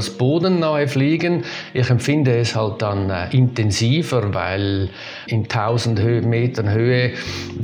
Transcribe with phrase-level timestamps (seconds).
[0.00, 1.44] das bodennahe Fliegen.
[1.74, 4.88] Ich empfinde es halt dann äh, intensiver, weil
[5.26, 7.12] in 1000 Hö Metern Höhe,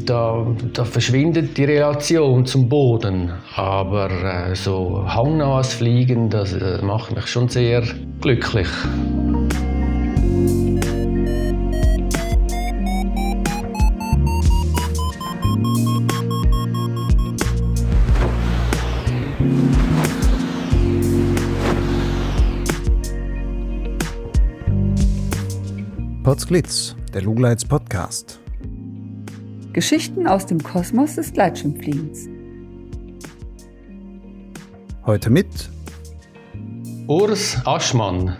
[0.04, 3.32] da, da verschwindet die Relation zum Boden.
[3.54, 7.82] Aber äh, so hangnahes Fliegen, das äh, macht mich schon sehr
[8.20, 8.68] glücklich.
[26.26, 28.40] Potsglitz, der Lugleits Podcast.
[29.72, 32.26] Geschichten aus dem Kosmos des Gleitschirmfliegens.
[35.04, 35.70] Heute mit
[37.06, 38.36] Urs Aschmann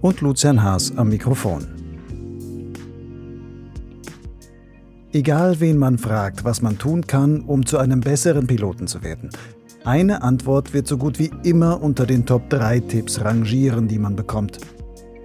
[0.00, 1.66] und Lucian Haas am Mikrofon.
[5.12, 9.30] Egal wen man fragt, was man tun kann, um zu einem besseren Piloten zu werden.
[9.82, 14.14] Eine Antwort wird so gut wie immer unter den Top 3 Tipps rangieren, die man
[14.14, 14.60] bekommt.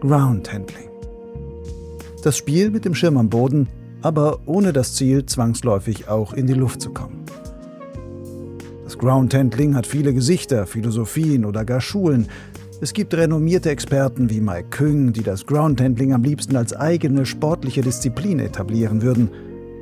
[0.01, 0.88] Ground Handling.
[2.21, 3.69] Das Spiel mit dem Schirm am Boden,
[4.01, 7.23] aber ohne das Ziel, zwangsläufig auch in die Luft zu kommen.
[8.83, 12.27] Das Ground Handling hat viele Gesichter, Philosophien oder gar Schulen.
[12.81, 17.25] Es gibt renommierte Experten wie Mike Küng, die das Ground Handling am liebsten als eigene
[17.25, 19.29] sportliche Disziplin etablieren würden.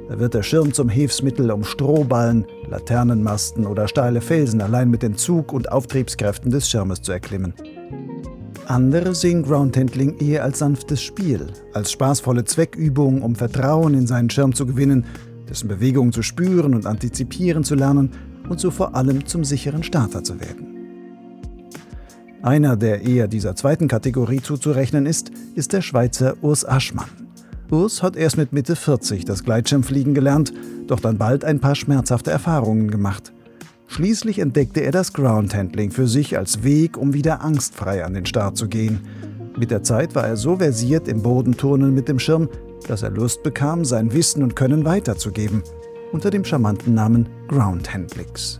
[0.07, 5.15] Da wird der Schirm zum Hilfsmittel, um Strohballen, Laternenmasten oder steile Felsen allein mit den
[5.15, 7.53] Zug- und Auftriebskräften des Schirmes zu erklimmen.
[8.67, 14.53] Andere sehen Groundhandling eher als sanftes Spiel, als spaßvolle Zweckübung, um Vertrauen in seinen Schirm
[14.53, 15.05] zu gewinnen,
[15.49, 18.11] dessen Bewegungen zu spüren und antizipieren zu lernen
[18.49, 20.67] und so vor allem zum sicheren Starter zu werden.
[22.41, 27.07] Einer, der eher dieser zweiten Kategorie zuzurechnen ist, ist der Schweizer Urs Aschmann.
[27.71, 30.51] Urs hat erst mit Mitte 40 das Gleitschirmfliegen gelernt,
[30.87, 33.31] doch dann bald ein paar schmerzhafte Erfahrungen gemacht.
[33.87, 38.57] Schließlich entdeckte er das Groundhandling für sich als Weg, um wieder angstfrei an den Start
[38.57, 38.99] zu gehen.
[39.57, 42.49] Mit der Zeit war er so versiert im Bodenturnen mit dem Schirm,
[42.87, 45.63] dass er Lust bekam, sein Wissen und Können weiterzugeben,
[46.11, 48.59] unter dem charmanten Namen Groundhandlings.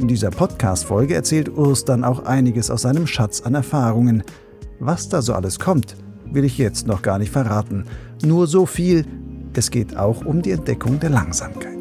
[0.00, 4.24] In dieser Podcast-Folge erzählt Urs dann auch einiges aus seinem Schatz an Erfahrungen.
[4.80, 5.96] Was da so alles kommt,
[6.32, 7.84] will ich jetzt noch gar nicht verraten.
[8.24, 9.06] Nur so viel,
[9.54, 11.73] es geht auch um die Entdeckung der Langsamkeit.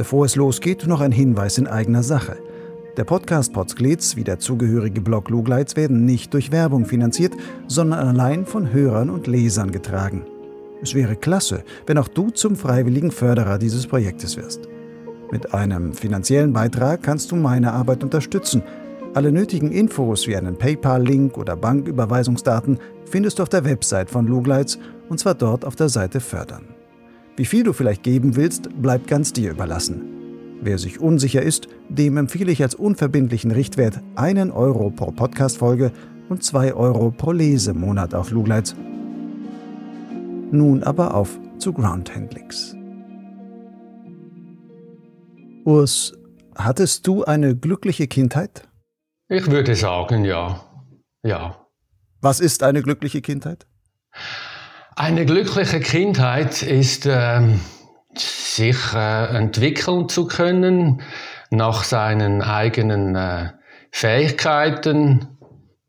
[0.00, 2.38] Bevor es losgeht, noch ein Hinweis in eigener Sache.
[2.96, 7.34] Der Podcast Potsglitz wie der zugehörige Blog Lugleits werden nicht durch Werbung finanziert,
[7.68, 10.24] sondern allein von Hörern und Lesern getragen.
[10.80, 14.70] Es wäre klasse, wenn auch du zum freiwilligen Förderer dieses Projektes wirst.
[15.30, 18.62] Mit einem finanziellen Beitrag kannst du meine Arbeit unterstützen.
[19.12, 24.78] Alle nötigen Infos wie einen PayPal-Link oder Banküberweisungsdaten findest du auf der Website von Lugleits
[25.10, 26.79] und zwar dort auf der Seite Fördern.
[27.36, 30.02] Wie viel du vielleicht geben willst, bleibt ganz dir überlassen.
[30.62, 35.90] Wer sich unsicher ist, dem empfehle ich als unverbindlichen Richtwert einen Euro pro Podcast-Folge
[36.28, 38.74] und zwei Euro pro Lesemonat auf Lugleitz.
[40.52, 42.76] Nun aber auf zu Ground Handlings.
[45.64, 46.12] Urs,
[46.56, 48.68] hattest du eine glückliche Kindheit?
[49.28, 50.64] Ich würde sagen, ja.
[51.22, 51.66] Ja.
[52.20, 53.66] Was ist eine glückliche Kindheit?
[55.02, 57.40] Eine glückliche Kindheit ist, äh,
[58.14, 61.00] sich äh, entwickeln zu können
[61.48, 63.52] nach seinen eigenen äh,
[63.92, 65.38] Fähigkeiten,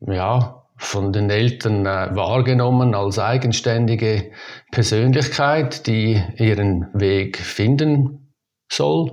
[0.00, 4.32] ja, von den Eltern äh, wahrgenommen als eigenständige
[4.70, 8.32] Persönlichkeit, die ihren Weg finden
[8.70, 9.12] soll.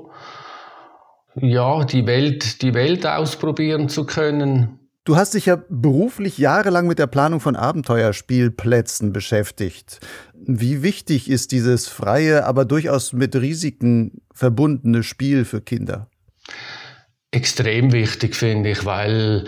[1.36, 4.79] Ja, die Welt, die Welt ausprobieren zu können,
[5.10, 10.02] Du hast dich ja beruflich jahrelang mit der Planung von Abenteuerspielplätzen beschäftigt.
[10.36, 16.12] Wie wichtig ist dieses freie, aber durchaus mit Risiken verbundene Spiel für Kinder?
[17.32, 19.48] Extrem wichtig, finde ich, weil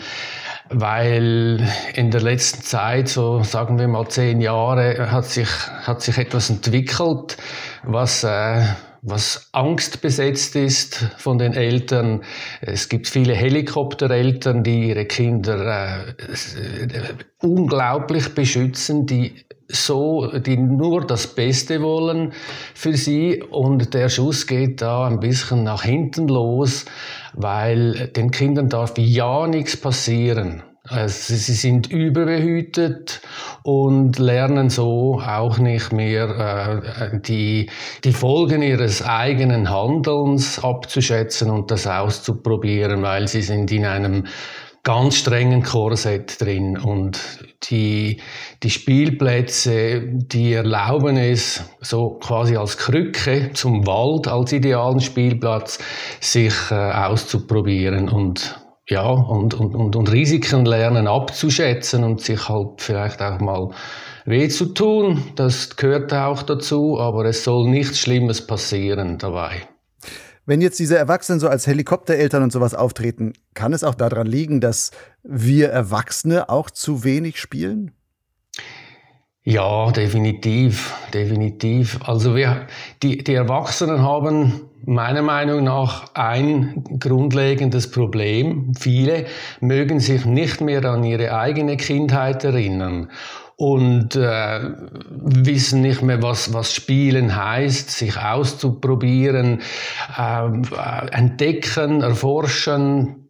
[0.72, 1.64] weil
[1.94, 5.50] in der letzten Zeit, so sagen wir mal zehn Jahre, hat sich,
[5.84, 7.38] hat sich etwas entwickelt,
[7.84, 8.64] was äh,
[9.02, 12.22] was angstbesetzt ist von den Eltern.
[12.62, 19.34] Es gibt viele Helikoptereltern, die ihre Kinder äh, unglaublich beschützen, die
[19.68, 22.34] so, die nur das Beste wollen
[22.76, 26.86] für sie und der Schuss geht da ein bisschen nach hinten los,
[27.34, 30.64] weil den Kindern darf ja nichts passieren.
[30.92, 33.22] Also sie sind überbehütet
[33.64, 36.84] und lernen so auch nicht mehr
[37.14, 37.70] äh, die,
[38.04, 44.26] die Folgen ihres eigenen Handelns abzuschätzen und das auszuprobieren, weil sie sind in einem
[44.84, 46.78] ganz strengen Korsett drin.
[46.78, 47.20] Und
[47.70, 48.20] die,
[48.64, 55.80] die Spielplätze, die erlauben es, so quasi als Krücke zum Wald, als idealen Spielplatz,
[56.20, 58.61] sich äh, auszuprobieren und
[58.92, 63.70] ja, und, und, und, und Risiken lernen abzuschätzen und sich halt vielleicht auch mal
[64.26, 65.24] weh zu tun.
[65.36, 69.62] Das gehört auch dazu, aber es soll nichts Schlimmes passieren dabei.
[70.46, 74.60] Wenn jetzt diese Erwachsenen so als Helikoptereltern und sowas auftreten, kann es auch daran liegen,
[74.60, 74.92] dass
[75.24, 77.92] wir Erwachsene auch zu wenig spielen?
[79.44, 81.98] Ja, definitiv, definitiv.
[82.04, 82.68] Also wir,
[83.02, 88.74] die, die Erwachsenen haben meiner Meinung nach ein grundlegendes Problem.
[88.80, 89.26] Viele
[89.60, 93.10] mögen sich nicht mehr an ihre eigene Kindheit erinnern
[93.58, 94.60] und äh,
[95.10, 99.62] wissen nicht mehr, was, was Spielen heißt, sich auszuprobieren,
[100.18, 103.22] äh, entdecken, erforschen,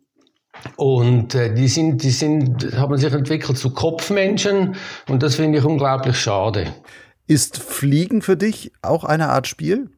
[0.75, 4.75] und äh, die, sind, die sind, haben sich entwickelt zu Kopfmenschen
[5.07, 6.73] und das finde ich unglaublich schade.
[7.27, 9.89] Ist Fliegen für dich auch eine Art Spiel?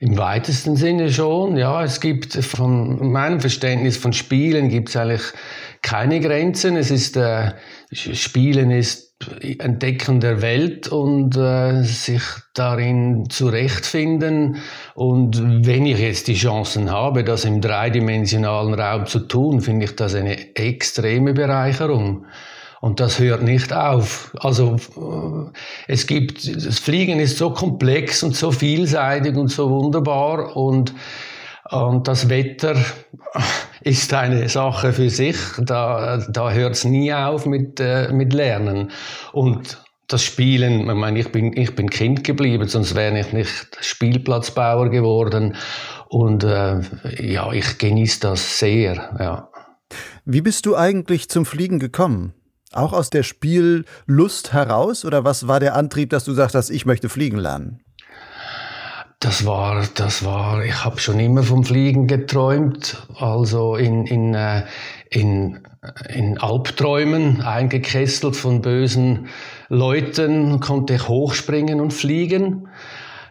[0.00, 1.82] Im weitesten Sinne schon, ja.
[1.82, 5.22] Es gibt von meinem Verständnis von Spielen gibt es eigentlich
[5.82, 6.76] keine Grenzen.
[6.76, 7.52] Es ist äh,
[7.92, 9.08] Spielen ist
[9.40, 12.22] Entdecken der Welt und äh, sich
[12.54, 14.58] darin zurechtfinden.
[14.94, 19.96] Und wenn ich jetzt die Chancen habe, das im dreidimensionalen Raum zu tun, finde ich
[19.96, 22.26] das eine extreme Bereicherung.
[22.80, 24.32] Und das hört nicht auf.
[24.38, 25.50] Also äh,
[25.88, 30.94] es gibt, das Fliegen ist so komplex und so vielseitig und so wunderbar und
[31.70, 32.76] und das Wetter
[33.82, 35.36] ist eine Sache für sich.
[35.58, 38.90] Da, da hört es nie auf mit, äh, mit Lernen.
[39.32, 43.76] Und das Spielen, ich meine, ich bin, ich bin Kind geblieben, sonst wäre ich nicht
[43.80, 45.56] Spielplatzbauer geworden.
[46.08, 46.80] Und äh,
[47.20, 49.16] ja, ich genieße das sehr.
[49.18, 49.50] Ja.
[50.24, 52.32] Wie bist du eigentlich zum Fliegen gekommen?
[52.72, 55.04] Auch aus der Spiellust heraus?
[55.04, 57.80] Oder was war der Antrieb, dass du sagst, dass ich möchte fliegen lernen?
[59.20, 64.62] Das war, das war, ich habe schon immer vom Fliegen geträumt, also in, in, äh,
[65.10, 65.58] in,
[66.08, 69.26] in Albträumen eingekesselt von bösen
[69.68, 72.68] Leuten konnte ich hochspringen und fliegen.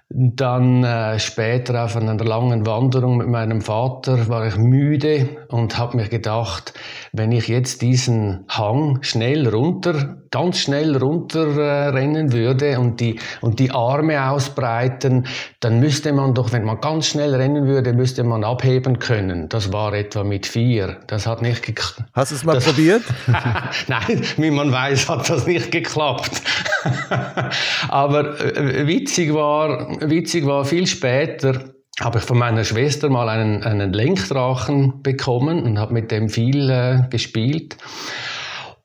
[0.09, 5.97] Dann äh, später auf einer langen Wanderung mit meinem Vater war ich müde und habe
[5.97, 6.73] mir gedacht,
[7.11, 13.19] wenn ich jetzt diesen Hang schnell runter, ganz schnell runter äh, rennen würde und die,
[13.41, 15.27] und die Arme ausbreiten,
[15.59, 19.49] dann müsste man doch, wenn man ganz schnell rennen würde, müsste man abheben können.
[19.49, 21.01] Das war etwa mit vier.
[21.07, 22.03] Das hat nicht geklappt.
[22.13, 23.03] Hast du es mal das probiert?
[23.87, 26.41] Nein, wie man weiß, hat das nicht geklappt.
[27.89, 33.63] Aber äh, witzig war, witzig war viel später, habe ich von meiner Schwester mal einen,
[33.63, 37.77] einen Lenkdrachen bekommen und habe mit dem viel äh, gespielt.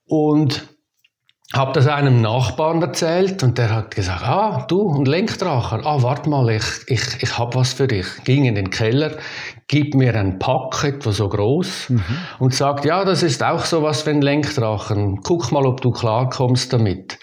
[0.07, 0.69] Und
[1.53, 6.31] habe das einem Nachbarn erzählt und der hat gesagt, ah, du, ein Lenkdrachen, ah, warte
[6.31, 8.07] mal, ich, ich, ich habe was für dich.
[8.25, 9.19] Ging in den Keller,
[9.69, 12.03] gib mir ein Pack, etwa so groß mhm.
[12.39, 15.21] und sagt, ja, das ist auch so was für ein Lenkdrachen.
[15.23, 17.19] Guck mal, ob du klarkommst damit.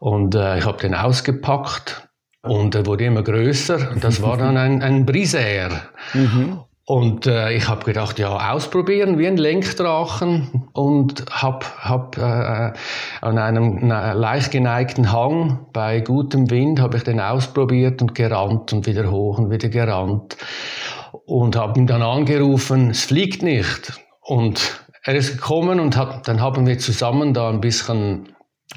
[0.00, 2.09] Und äh, ich habe den ausgepackt
[2.42, 3.96] und er wurde immer größer.
[4.00, 5.82] Das war dann ein, ein Brisair.
[6.14, 6.60] Mhm.
[6.86, 12.72] Und äh, ich habe gedacht, ja, ausprobieren wie ein Lenkdrachen und habe hab, äh,
[13.20, 18.88] an einem leicht geneigten Hang bei gutem Wind habe ich den ausprobiert und gerannt und
[18.88, 20.36] wieder hoch und wieder gerannt
[21.26, 23.92] und habe ihn dann angerufen, es fliegt nicht.
[24.20, 28.30] Und er ist gekommen und hat, dann haben wir zusammen da ein bisschen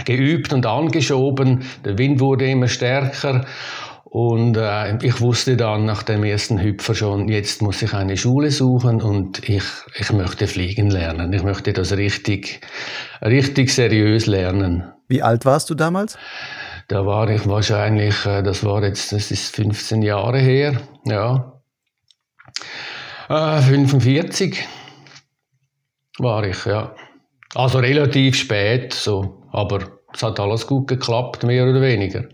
[0.05, 1.63] geübt und angeschoben.
[1.85, 3.45] Der Wind wurde immer stärker.
[4.05, 8.51] Und äh, ich wusste dann nach dem ersten Hüpfer schon, jetzt muss ich eine Schule
[8.51, 9.63] suchen und ich,
[9.95, 11.33] ich möchte fliegen lernen.
[11.33, 12.61] Ich möchte das richtig,
[13.23, 14.83] richtig seriös lernen.
[15.07, 16.15] Wie alt warst du damals?
[16.89, 21.61] Da war ich wahrscheinlich, äh, das war jetzt, das ist 15 Jahre her, ja.
[23.29, 24.63] Äh, 45
[26.19, 26.93] war ich, ja.
[27.55, 29.79] Also relativ spät, so aber
[30.13, 32.25] es hat alles gut geklappt, mehr oder weniger.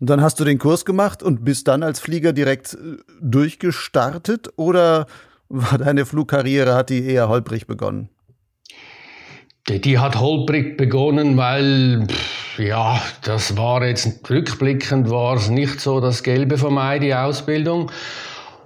[0.00, 4.50] Und dann hast du den Kurs gemacht und bist dann als Flieger direkt äh, durchgestartet
[4.56, 5.06] oder
[5.48, 8.10] war deine Flugkarriere, hat die eher holprig begonnen?
[9.68, 12.06] Die, die hat holprig begonnen, weil,
[12.58, 17.90] ja, das war jetzt rückblickend war es nicht so das Gelbe von Mai, die Ausbildung.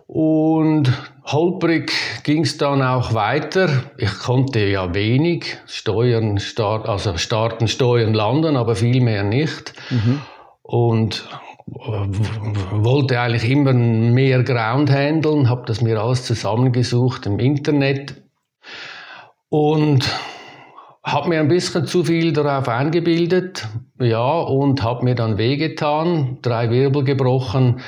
[0.07, 0.92] Und
[1.25, 1.93] holprig
[2.25, 3.69] ging es dann auch weiter.
[3.97, 9.75] Ich konnte ja wenig steuern, start, also starten, steuern, landen, aber viel mehr nicht.
[9.91, 10.21] Mhm.
[10.62, 11.29] Und
[11.67, 18.14] wollte eigentlich immer mehr Ground handeln, habe das mir alles zusammengesucht im Internet
[19.49, 20.09] und
[21.05, 23.69] habe mir ein bisschen zu viel darauf eingebildet,
[24.00, 27.81] ja, und habe mir dann wehgetan, drei Wirbel gebrochen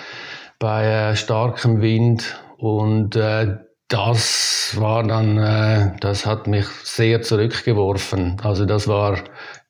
[0.58, 8.40] bei äh, starkem Wind und äh, das war dann, äh, das hat mich sehr zurückgeworfen.
[8.42, 9.18] Also das war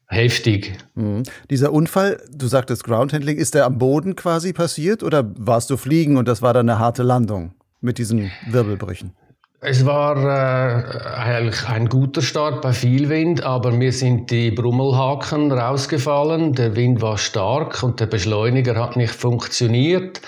[0.06, 0.78] heftig.
[0.94, 1.24] Mhm.
[1.50, 6.16] Dieser Unfall, du sagtest Groundhandling, ist der am Boden quasi passiert oder warst du fliegen
[6.16, 9.12] und das war dann eine harte Landung mit diesen Wirbelbrüchen?
[9.60, 15.50] Es war äh, eigentlich ein guter Start bei viel Wind, aber mir sind die Brummelhaken
[15.50, 16.52] rausgefallen.
[16.52, 20.20] Der Wind war stark und der Beschleuniger hat nicht funktioniert.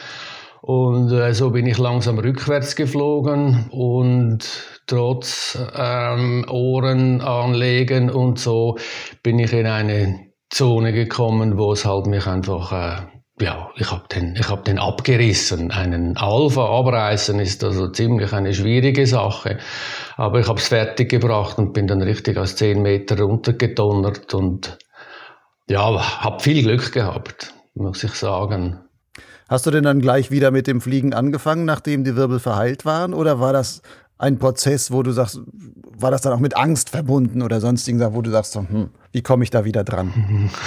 [0.67, 4.41] Und äh, so bin ich langsam rückwärts geflogen und
[4.89, 8.77] trotz ähm, Ohren anlegen und so
[9.23, 13.07] bin ich in eine Zone gekommen, wo es halt mich einfach äh,
[13.41, 15.71] ja, ich habe den, ich hab den abgerissen.
[15.71, 19.59] Einen Alpha abreißen ist also ziemlich eine schwierige Sache.
[20.17, 24.79] Aber ich habe es fertig gebracht und bin dann richtig aus 10 Meter runtergedonnert und
[25.69, 28.86] ja, habe viel Glück gehabt, muss ich sagen.
[29.49, 33.15] Hast du denn dann gleich wieder mit dem Fliegen angefangen, nachdem die Wirbel verheilt waren?
[33.15, 33.81] Oder war das
[34.19, 35.41] ein Prozess, wo du sagst,
[35.99, 39.45] war das dann auch mit Angst verbunden oder sonstigen wo du sagst, hm, wie komme
[39.45, 40.51] ich da wieder dran?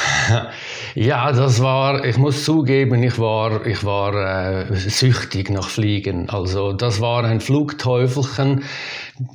[0.95, 6.29] Ja, das war, ich muss zugeben, ich war, ich war äh, süchtig nach Fliegen.
[6.29, 8.63] Also das war ein Flugteufelchen,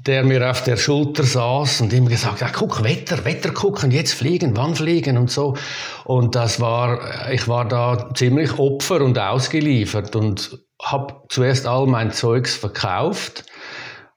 [0.04, 4.14] der mir auf der Schulter saß und immer gesagt hat, guck, Wetter, Wetter gucken, jetzt
[4.14, 5.56] fliegen, wann fliegen und so.
[6.04, 12.11] Und das war, ich war da ziemlich Opfer und ausgeliefert und habe zuerst all mein
[12.11, 13.44] Zeugs verkauft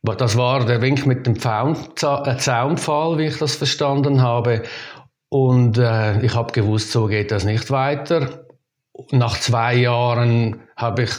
[0.04, 4.64] das war der Wink mit dem äh, Zaunpfahl, wie ich das verstanden habe.
[5.30, 8.47] Und äh, ich habe gewusst, so geht das nicht weiter.
[9.12, 11.12] Nach zwei Jahren habe ich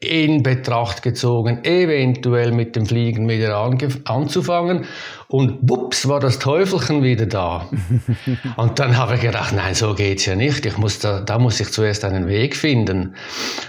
[0.00, 3.58] in Betracht gezogen, eventuell mit dem Fliegen wieder
[4.04, 4.86] anzufangen.
[5.28, 7.68] Und wups, war das Teufelchen wieder da.
[8.56, 10.64] und dann habe ich gedacht, nein, so geht's ja nicht.
[10.64, 13.16] Ich muss da, da muss ich zuerst einen Weg finden.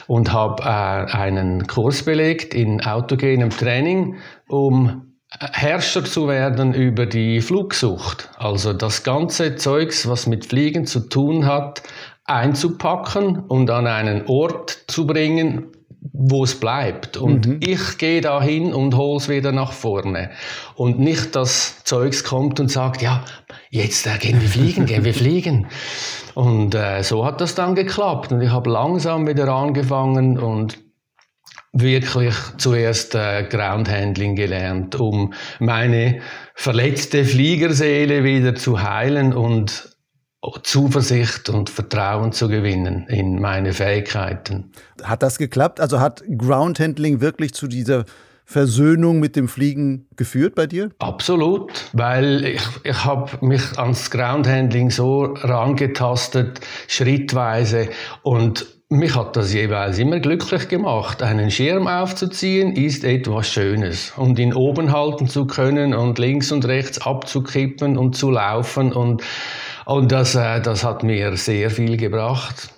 [0.07, 0.65] Und habe äh,
[1.15, 8.29] einen Kurs belegt in autogenem Training, um Herrscher zu werden über die Flugsucht.
[8.37, 11.81] Also das ganze Zeugs, was mit Fliegen zu tun hat,
[12.25, 15.67] einzupacken und an einen Ort zu bringen,
[16.11, 17.17] wo es bleibt.
[17.17, 17.59] Und mhm.
[17.61, 20.31] ich gehe da hin und hole es wieder nach vorne.
[20.75, 23.23] Und nicht, dass Zeugs kommt und sagt, ja,
[23.69, 25.67] jetzt äh, gehen wir fliegen, gehen wir fliegen.
[26.33, 28.31] Und äh, so hat das dann geklappt.
[28.31, 30.77] Und ich habe langsam wieder angefangen und
[31.73, 36.21] wirklich zuerst äh, Groundhandling gelernt, um meine
[36.53, 39.92] verletzte Fliegerseele wieder zu heilen und
[40.63, 44.71] Zuversicht und Vertrauen zu gewinnen in meine Fähigkeiten.
[45.01, 45.79] Hat das geklappt?
[45.79, 48.05] Also hat Groundhandling wirklich zu dieser
[48.45, 50.89] Versöhnung mit dem Fliegen geführt bei dir?
[50.99, 57.89] Absolut, weil ich, ich habe mich ans Groundhandling so rangetastet, schrittweise
[58.21, 61.21] und mich hat das jeweils immer glücklich gemacht.
[61.21, 66.65] Einen Schirm aufzuziehen ist etwas Schönes und ihn oben halten zu können und links und
[66.65, 69.23] rechts abzukippen und zu laufen und
[69.85, 72.69] und das, äh, das hat mir sehr viel gebracht.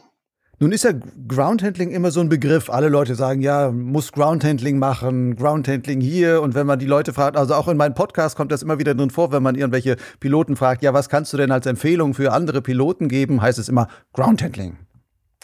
[0.58, 0.92] Nun ist ja
[1.28, 2.70] Groundhandling immer so ein Begriff.
[2.70, 6.42] Alle Leute sagen, ja, muss Groundhandling machen, Groundhandling hier.
[6.42, 8.96] Und wenn man die Leute fragt, also auch in meinem Podcast kommt das immer wieder
[8.96, 12.32] drin vor, wenn man irgendwelche Piloten fragt, ja, was kannst du denn als Empfehlung für
[12.32, 14.78] andere Piloten geben, heißt es immer Groundhandling.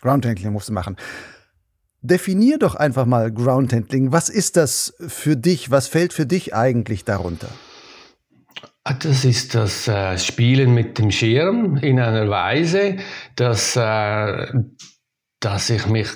[0.01, 0.98] Groundhandling musst du machen.
[2.01, 4.12] Definier doch einfach mal Groundhandling.
[4.12, 5.70] Was ist das für dich?
[5.70, 7.50] Was fällt für dich eigentlich darunter?
[8.84, 12.98] Ah, das ist das äh, Spielen mit dem Schirm in einer Weise,
[13.36, 14.48] dass, äh,
[15.39, 16.08] dass ich mich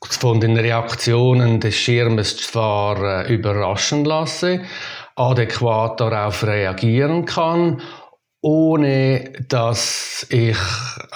[0.00, 4.62] von den Reaktionen des Schirmes zwar äh, überraschen lasse,
[5.16, 7.82] adäquat darauf reagieren kann,
[8.42, 10.56] ohne dass ich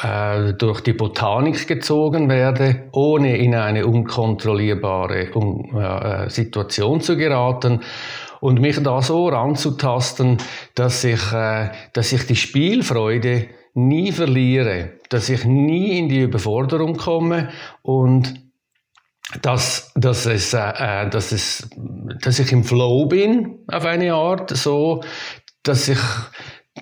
[0.02, 7.80] äh, durch die Botanik gezogen werde, ohne in eine unkontrollierbare um, äh, Situation zu geraten
[8.40, 10.36] und mich da so ranzutasten,
[10.74, 16.96] dass ich, äh, dass ich die Spielfreude nie verliere, dass ich nie in die Überforderung
[16.96, 17.48] komme
[17.82, 18.34] und
[19.40, 21.68] dass, dass, es, äh, äh, dass, es,
[22.20, 25.02] dass ich im Flow bin auf eine Art, so
[25.62, 25.98] dass ich,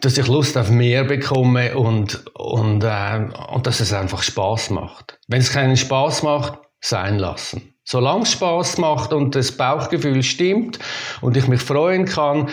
[0.01, 5.19] dass ich Lust auf mehr bekomme und, und, äh, und dass es einfach Spaß macht.
[5.29, 7.73] Wenn es keinen Spaß macht, sein lassen.
[7.85, 10.79] Solange es Spaß macht und das Bauchgefühl stimmt
[11.21, 12.49] und ich mich freuen kann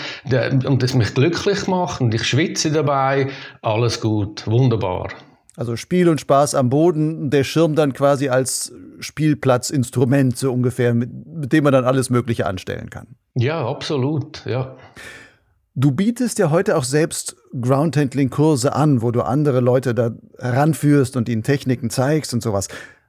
[0.66, 3.30] und es mich glücklich macht und ich schwitze dabei,
[3.62, 5.10] alles gut, wunderbar.
[5.56, 11.10] Also Spiel und Spaß am Boden, der Schirm dann quasi als Spielplatzinstrument so ungefähr, mit,
[11.28, 13.08] mit dem man dann alles Mögliche anstellen kann.
[13.36, 14.78] Ja, absolut, ja.
[15.82, 21.30] Du bietest ja heute auch selbst Groundhandling-Kurse an, wo du andere Leute da ranführst und
[21.30, 22.68] ihnen Techniken zeigst und sowas.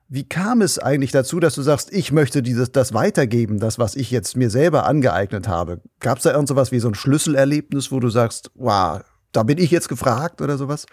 [0.08, 3.96] Wie kam es eigentlich dazu, dass du sagst, ich möchte dieses, das weitergeben, das, was
[3.96, 5.80] ich jetzt mir selber angeeignet habe?
[5.98, 9.00] Gab es da irgend sowas wie so ein Schlüsselerlebnis, wo du sagst, wow,
[9.32, 10.86] da bin ich jetzt gefragt oder sowas?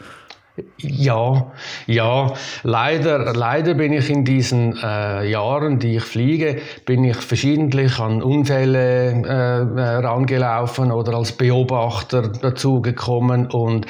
[0.78, 1.52] Ja,
[1.86, 2.34] ja,
[2.64, 8.24] leider, leider bin ich in diesen äh, Jahren, die ich fliege, bin ich verschiedentlich an
[8.24, 13.86] Unfälle äh, äh rangelaufen oder als Beobachter dazugekommen und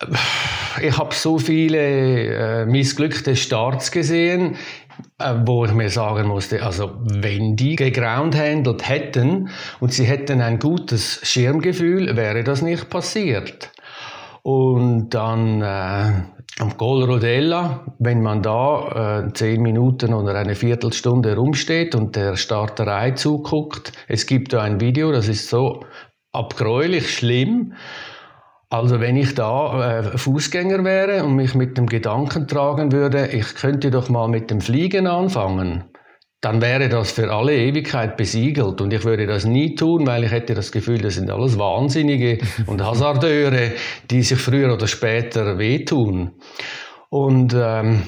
[0.00, 4.56] äh, ich habe so viele äh, missglückte Starts gesehen,
[5.18, 9.48] äh, wo ich mir sagen musste, also wenn die gegroundhandelt hätten
[9.80, 13.70] und sie hätten ein gutes Schirmgefühl, wäre das nicht passiert.
[14.50, 16.12] Und dann äh,
[16.58, 22.34] am Col Rodella, wenn man da äh, zehn Minuten oder eine Viertelstunde rumsteht und der
[22.34, 25.84] Starterei zuguckt, es gibt da ein Video, das ist so
[26.32, 27.74] abgräulich schlimm.
[28.70, 33.54] Also wenn ich da äh, Fußgänger wäre und mich mit dem Gedanken tragen würde, ich
[33.54, 35.84] könnte doch mal mit dem Fliegen anfangen,
[36.40, 38.80] dann wäre das für alle Ewigkeit besiegelt.
[38.80, 42.38] Und ich würde das nie tun, weil ich hätte das Gefühl, das sind alles Wahnsinnige
[42.66, 43.72] und Hasardeure,
[44.10, 46.32] die sich früher oder später wehtun.
[47.10, 48.04] Und, ähm,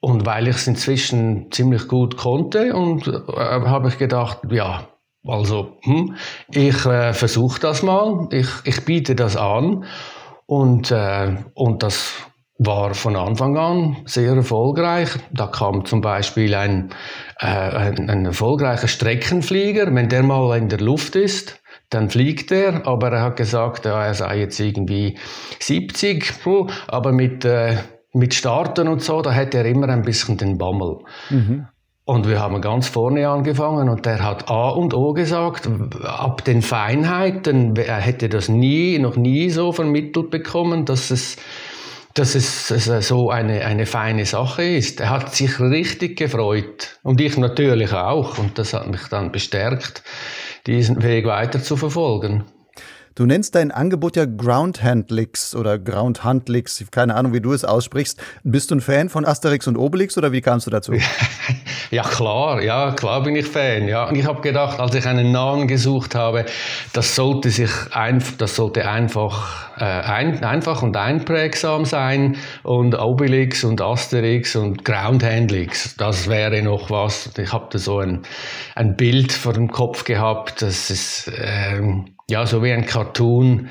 [0.00, 4.88] und weil ich es inzwischen ziemlich gut konnte, und äh, habe ich gedacht, ja,
[5.26, 6.16] also hm,
[6.50, 9.84] ich äh, versuche das mal, ich, ich biete das an.
[10.46, 12.14] Und, äh, und das
[12.58, 15.10] war von Anfang an sehr erfolgreich.
[15.32, 16.90] Da kam zum Beispiel ein,
[17.38, 22.86] äh, ein, ein, erfolgreicher Streckenflieger, wenn der mal in der Luft ist, dann fliegt er,
[22.86, 25.16] aber er hat gesagt, ja, er sei jetzt irgendwie
[25.60, 26.34] 70,
[26.88, 27.76] aber mit, äh,
[28.12, 30.98] mit Starten und so, da hätte er immer ein bisschen den Bammel.
[31.30, 31.68] Mhm.
[32.04, 35.68] Und wir haben ganz vorne angefangen und der hat A und O gesagt,
[36.02, 41.36] ab den Feinheiten, er hätte das nie, noch nie so vermittelt bekommen, dass es
[42.18, 42.68] dass es,
[43.06, 45.00] so eine, eine feine Sache ist.
[45.00, 46.98] Er hat sich richtig gefreut.
[47.02, 48.38] Und ich natürlich auch.
[48.38, 50.02] Und das hat mich dann bestärkt,
[50.66, 52.44] diesen Weg weiter zu verfolgen.
[53.18, 57.64] Du nennst dein Angebot ja Ground Handlix oder Ground Handlix, keine Ahnung, wie du es
[57.64, 58.22] aussprichst.
[58.44, 60.92] Bist du ein Fan von Asterix und Obelix oder wie kamst du dazu?
[61.90, 63.88] Ja, klar, ja, klar bin ich Fan.
[63.88, 64.12] Ja.
[64.12, 66.44] Ich habe gedacht, als ich einen Namen gesucht habe,
[66.92, 73.64] das sollte sich ein, das sollte einfach, äh, ein, einfach und einprägsam sein und Obelix
[73.64, 77.30] und Asterix und Ground Handlix, das wäre noch was.
[77.38, 78.20] Ich habe da so ein,
[78.74, 81.80] ein Bild vor dem Kopf gehabt, das ist äh,
[82.30, 83.68] ja so wie ein Cartoon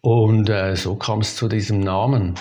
[0.00, 2.34] und äh, so kam es zu diesem Namen.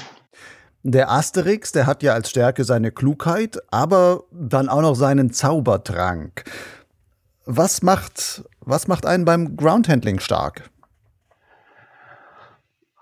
[0.83, 6.45] Der Asterix, der hat ja als Stärke seine Klugheit, aber dann auch noch seinen Zaubertrank.
[7.45, 10.69] Was macht, was macht einen beim Groundhandling stark?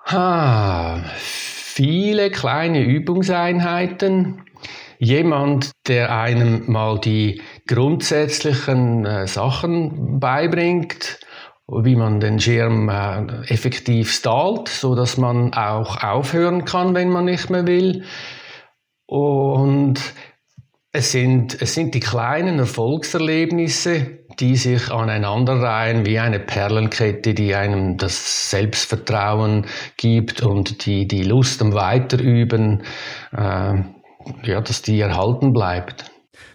[0.05, 4.43] Ha, viele kleine Übungseinheiten.
[4.97, 11.19] Jemand, der einem mal die grundsätzlichen äh, Sachen beibringt,
[11.67, 17.25] wie man den Schirm äh, effektiv stallt, so dass man auch aufhören kann, wenn man
[17.25, 18.03] nicht mehr will.
[19.07, 19.99] Und
[20.91, 27.97] es sind, es sind die kleinen Erfolgserlebnisse, die sich aneinanderreihen wie eine Perlenkette, die einem
[27.97, 29.65] das Selbstvertrauen
[29.97, 32.83] gibt und die, die Lust am Weiterüben,
[33.33, 33.83] äh,
[34.43, 36.05] ja, dass die erhalten bleibt.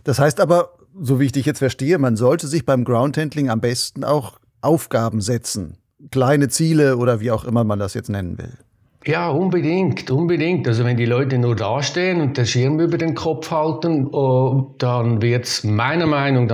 [0.04, 3.60] Das heißt aber, so wie ich dich jetzt verstehe, man sollte sich beim Groundhandling am
[3.60, 5.78] besten auch Aufgaben setzen,
[6.10, 8.56] kleine Ziele oder wie auch immer man das jetzt nennen will.
[9.06, 10.68] Ja, unbedingt, unbedingt.
[10.68, 15.22] Also wenn die Leute nur dastehen und den Schirm über den Kopf halten, oh, dann
[15.22, 16.46] wird es meiner Meinung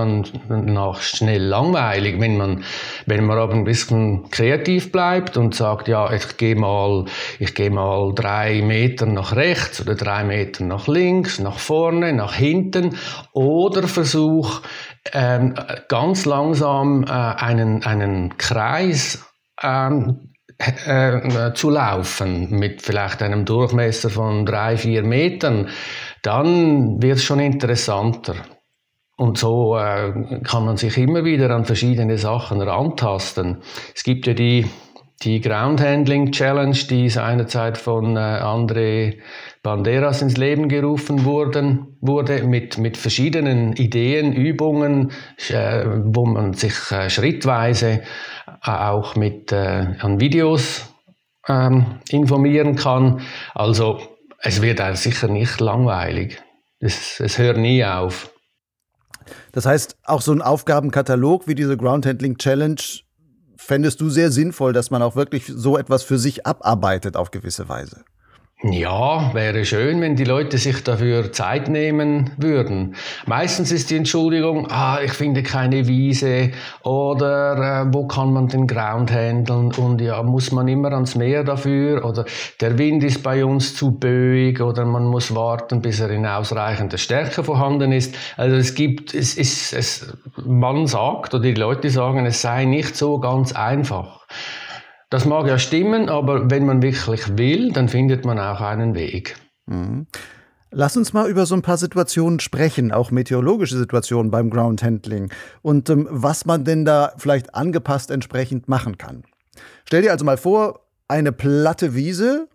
[0.49, 2.21] nach schnell langweilig.
[2.21, 2.63] Wenn man,
[3.05, 7.07] wenn man aber ein bisschen kreativ bleibt und sagt, ja, ich gehe mal,
[7.41, 12.35] ich gehe mal drei Meter nach rechts oder drei Meter nach links, nach vorne, nach
[12.35, 12.95] hinten
[13.33, 14.61] oder versuch
[15.13, 15.55] ähm,
[15.89, 19.27] ganz langsam äh, einen, einen Kreis
[19.61, 25.69] ähm, äh, zu laufen mit vielleicht einem Durchmesser von drei, vier Metern,
[26.23, 28.35] dann wird es schon interessanter.
[29.17, 33.63] Und so äh, kann man sich immer wieder an verschiedene Sachen rantasten.
[33.95, 34.67] Es gibt ja die,
[35.23, 39.19] die Ground Handling Challenge, die seinerzeit von äh, André
[39.63, 45.11] Banderas ins Leben gerufen wurden, wurde mit, mit verschiedenen Ideen, Übungen,
[45.49, 48.03] äh, wo man sich äh, schrittweise
[48.65, 50.93] äh, auch mit äh, an Videos
[51.49, 53.23] ähm, informieren kann.
[53.55, 54.01] Also
[54.39, 56.43] es wird sicher nicht langweilig.
[56.79, 58.31] Es, es hört nie auf.
[59.53, 62.77] Das heißt, auch so ein Aufgabenkatalog wie diese Ground Handling Challenge
[63.67, 67.69] fändest du sehr sinnvoll, dass man auch wirklich so etwas für sich abarbeitet auf gewisse
[67.69, 68.05] Weise.
[68.63, 72.97] Ja, wäre schön, wenn die Leute sich dafür Zeit nehmen würden.
[73.27, 78.67] Meistens ist die Entschuldigung, ah, ich finde keine Wiese oder äh, wo kann man den
[78.67, 82.25] Ground handeln und ja, muss man immer ans Meer dafür oder
[82.63, 86.97] der Wind ist bei uns zu böig oder man muss warten, bis er in ausreichender
[86.97, 88.15] Stärke vorhanden ist.
[88.39, 90.17] Also es gibt, es ist, es,
[90.47, 94.27] man sagt oder die Leute sagen, es sei nicht so ganz einfach.
[95.11, 99.37] Das mag ja stimmen, aber wenn man wirklich will, dann findet man auch einen Weg.
[99.67, 100.07] Mhm.
[100.73, 105.31] Lass uns mal über so ein paar Situationen sprechen, auch meteorologische Situationen beim Ground Handling
[105.63, 109.23] und ähm, was man denn da vielleicht angepasst entsprechend machen kann.
[109.85, 112.49] Stell dir also mal vor, eine platte Wiese,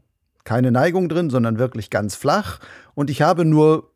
[0.44, 2.60] keine Neigung drin, sondern wirklich ganz flach
[2.96, 3.92] und ich habe nur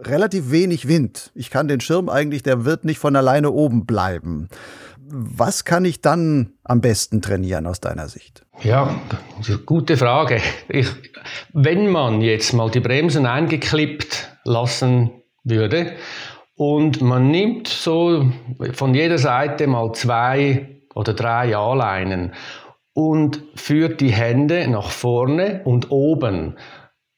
[0.00, 1.32] relativ wenig Wind.
[1.34, 4.48] Ich kann den Schirm eigentlich, der wird nicht von alleine oben bleiben
[5.08, 8.44] was kann ich dann am besten trainieren aus deiner Sicht?
[8.62, 9.00] Ja,
[9.64, 10.40] gute Frage.
[10.68, 10.88] Ich,
[11.52, 15.10] wenn man jetzt mal die Bremsen eingeklippt lassen
[15.44, 15.92] würde
[16.56, 18.30] und man nimmt so
[18.72, 22.32] von jeder Seite mal zwei oder drei A-Leinen
[22.94, 26.56] und führt die Hände nach vorne und oben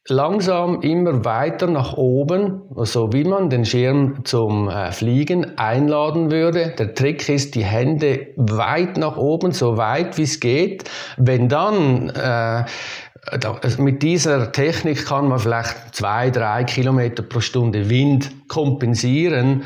[0.09, 6.75] langsam immer weiter nach oben, so wie man den Schirm zum äh, Fliegen einladen würde.
[6.79, 10.91] Der Trick ist, die Hände weit nach oben, so weit wie es geht.
[11.19, 12.65] Wenn dann äh,
[13.79, 19.65] mit dieser Technik kann man vielleicht zwei, drei Kilometer pro Stunde Wind kompensieren,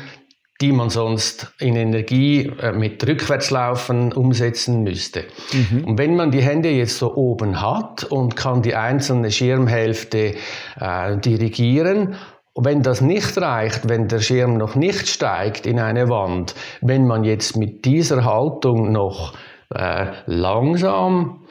[0.63, 5.25] die man sonst in Energie äh, mit Rückwärtslaufen umsetzen müsste.
[5.51, 5.83] Mhm.
[5.83, 10.35] Und wenn man die Hände jetzt so oben hat und kann die einzelne Schirmhälfte
[10.79, 12.15] äh, dirigieren,
[12.53, 17.07] und wenn das nicht reicht, wenn der Schirm noch nicht steigt in eine Wand, wenn
[17.07, 19.33] man jetzt mit dieser Haltung noch
[19.73, 21.45] äh, langsam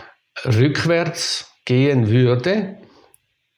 [0.46, 2.77] rückwärts gehen würde,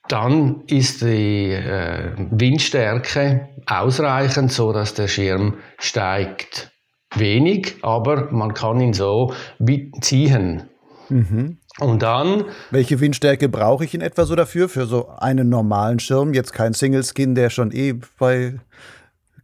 [0.08, 6.70] dann ist die äh, Windstärke ausreichend, so dass der Schirm steigt.
[7.16, 9.32] Wenig, aber man kann ihn so
[10.00, 10.68] ziehen.
[11.08, 11.58] Mhm.
[11.80, 12.44] Und dann.
[12.70, 14.68] Welche Windstärke brauche ich in etwa so dafür?
[14.68, 16.34] Für so einen normalen Schirm?
[16.34, 18.58] Jetzt kein Single Skin, der schon eh bei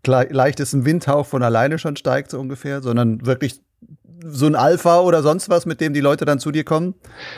[0.04, 3.60] leichtestem Windhauch von alleine schon steigt, so ungefähr, sondern wirklich
[4.22, 6.94] so ein Alpha oder sonst was, mit dem die Leute dann zu dir kommen?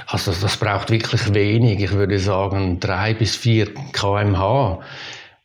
[0.06, 1.80] Also das braucht wirklich wenig.
[1.80, 4.80] Ich würde sagen drei bis vier kmh.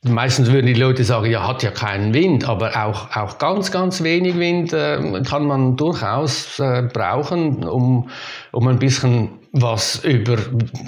[0.03, 4.03] Meistens würden die Leute sagen, ja, hat ja keinen Wind, aber auch, auch ganz, ganz
[4.03, 8.09] wenig Wind äh, kann man durchaus äh, brauchen, um,
[8.51, 10.37] um ein bisschen was über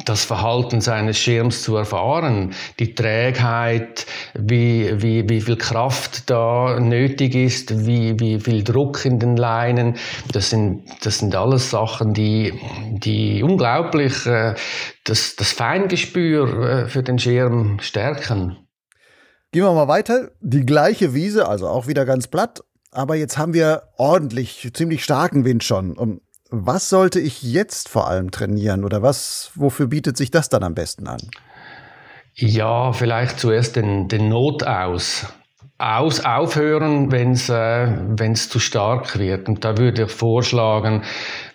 [0.05, 2.53] das Verhalten seines Schirms zu erfahren.
[2.79, 9.19] Die Trägheit, wie, wie, wie viel Kraft da nötig ist, wie, wie viel Druck in
[9.19, 9.97] den Leinen.
[10.31, 12.53] Das sind, das sind alles Sachen, die,
[12.91, 14.55] die unglaublich äh,
[15.03, 18.57] das, das Feingespür äh, für den Schirm stärken.
[19.51, 20.29] Gehen wir mal weiter.
[20.41, 22.61] Die gleiche Wiese, also auch wieder ganz platt.
[22.91, 26.21] Aber jetzt haben wir ordentlich, ziemlich starken Wind schon.
[26.51, 30.73] Was sollte ich jetzt vor allem trainieren oder was, wofür bietet sich das dann am
[30.73, 31.19] besten an?
[32.33, 35.27] Ja, vielleicht zuerst den, den Not aus.
[35.77, 39.47] Aus, aufhören, wenn es äh, zu stark wird.
[39.47, 41.03] Und da würde ich vorschlagen,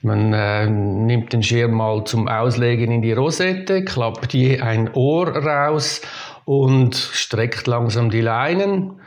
[0.01, 5.29] man äh, nimmt den Schirm mal zum Auslegen in die Rosette, klappt je ein Ohr
[5.29, 6.01] raus
[6.45, 9.01] und streckt langsam die Leinen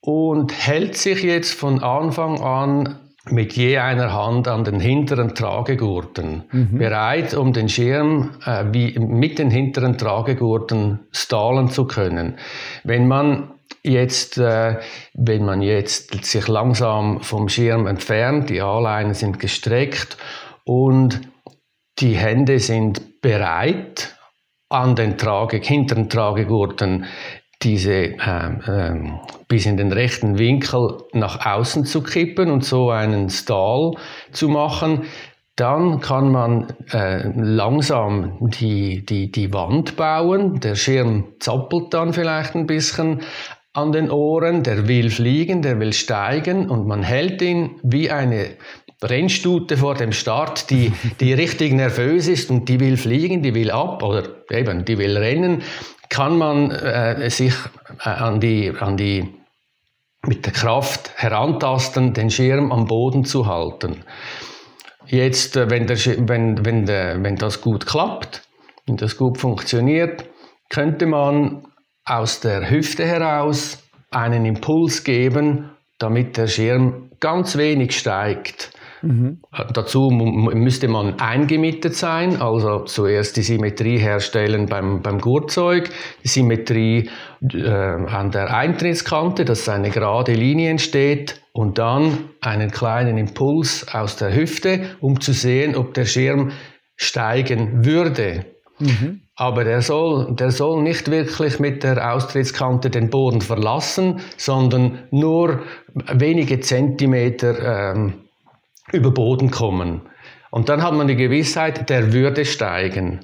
[0.00, 6.44] und hält sich jetzt von Anfang an mit je einer Hand an den hinteren Tragegurten,
[6.50, 6.78] mhm.
[6.78, 12.38] bereit, um den Schirm äh, wie mit den hinteren Tragegurten stallen zu können.
[12.84, 14.76] Wenn man jetzt, äh,
[15.14, 20.16] wenn man jetzt sich langsam vom Schirm entfernt, die A-Leinen sind gestreckt
[20.64, 21.20] und
[21.98, 24.14] die Hände sind bereit,
[24.70, 27.06] an den Trage, hinteren Tragegurten
[27.62, 29.12] diese äh, äh,
[29.48, 33.92] bis in den rechten Winkel nach außen zu kippen und so einen Stall
[34.32, 35.04] zu machen,
[35.56, 40.60] dann kann man äh, langsam die, die, die Wand bauen.
[40.60, 43.22] Der Schirm zappelt dann vielleicht ein bisschen
[43.72, 48.50] an den Ohren, der will fliegen, der will steigen und man hält ihn wie eine
[49.02, 53.70] Rennstute vor dem Start, die, die richtig nervös ist und die will fliegen, die will
[53.70, 55.62] ab oder eben, die will rennen,
[56.08, 57.54] kann man äh, sich
[58.04, 59.34] äh, an, die, an die,
[60.26, 64.04] mit der Kraft herantasten, den Schirm am Boden zu halten.
[65.06, 65.96] Jetzt, äh, wenn, der,
[66.28, 68.42] wenn, wenn, der, wenn das gut klappt,
[68.86, 70.24] wenn das gut funktioniert,
[70.70, 71.66] könnte man
[72.04, 73.78] aus der Hüfte heraus
[74.10, 79.40] einen Impuls geben, damit der Schirm ganz wenig steigt Mhm.
[79.72, 85.90] Dazu müsste man eingemietet sein, also zuerst die Symmetrie herstellen beim, beim Gurtzeug,
[86.24, 87.10] die Symmetrie
[87.52, 94.16] äh, an der Eintrittskante, dass eine gerade Linie entsteht und dann einen kleinen Impuls aus
[94.16, 96.52] der Hüfte, um zu sehen, ob der Schirm
[96.96, 98.44] steigen würde.
[98.78, 99.22] Mhm.
[99.34, 105.62] Aber der soll, der soll nicht wirklich mit der Austrittskante den Boden verlassen, sondern nur
[106.12, 108.27] wenige Zentimeter ähm,
[108.92, 110.02] über Boden kommen.
[110.50, 113.20] Und dann hat man die Gewissheit, der würde steigen.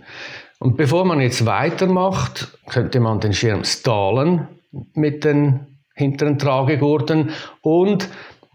[0.59, 4.49] Und bevor man jetzt weitermacht, könnte man den Schirm stallen
[4.95, 7.31] mit den hinteren Tragegurten
[7.63, 8.09] und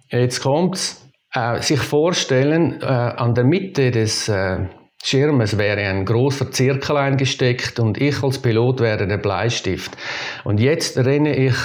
[0.10, 4.66] jetzt kommt's, äh, sich vorstellen, äh, an der Mitte des äh,
[5.04, 9.96] Schirmes wäre ein großer Zirkel eingesteckt und ich als Pilot wäre der Bleistift.
[10.44, 11.56] Und jetzt renne ich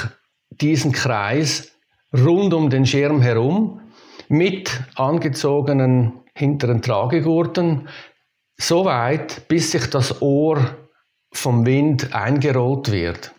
[0.50, 1.72] diesen Kreis
[2.12, 3.80] rund um den Schirm herum
[4.36, 7.88] mit angezogenen hinteren Tragegurten,
[8.56, 10.76] so weit, bis sich das Ohr
[11.32, 13.32] vom Wind eingerollt wird.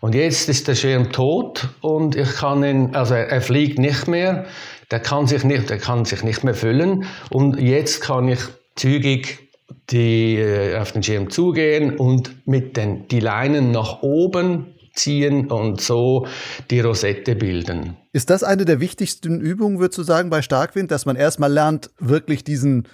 [0.00, 4.46] Und jetzt ist der Schirm tot und ich kann ihn, also er, fliegt nicht mehr,
[4.90, 8.40] der kann sich nicht, der kann sich nicht mehr füllen und jetzt kann ich
[8.76, 9.50] zügig
[9.90, 15.80] die, äh, auf den Schirm zugehen und mit den die Leinen nach oben ziehen und
[15.80, 16.26] so
[16.70, 17.96] die Rosette bilden.
[18.12, 21.90] Ist das eine der wichtigsten Übungen, würdest du sagen, bei Starkwind, dass man erstmal lernt,
[21.98, 22.88] wirklich diesen,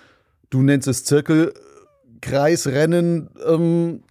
[0.51, 4.03] du nennst es Zirkelkreisrennen, ähm,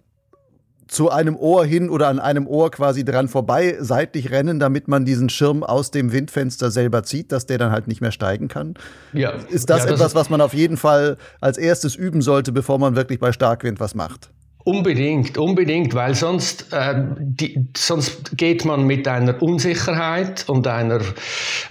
[0.90, 5.04] zu einem Ohr hin oder an einem Ohr quasi dran vorbei seitlich rennen, damit man
[5.04, 8.74] diesen Schirm aus dem Windfenster selber zieht, dass der dann halt nicht mehr steigen kann?
[9.12, 9.30] Ja.
[9.30, 12.80] Ist das, ja, das etwas, was man auf jeden Fall als erstes üben sollte, bevor
[12.80, 14.30] man wirklich bei Starkwind was macht?
[14.70, 21.00] Unbedingt, unbedingt, weil sonst, äh, die, sonst geht man mit einer Unsicherheit und einer,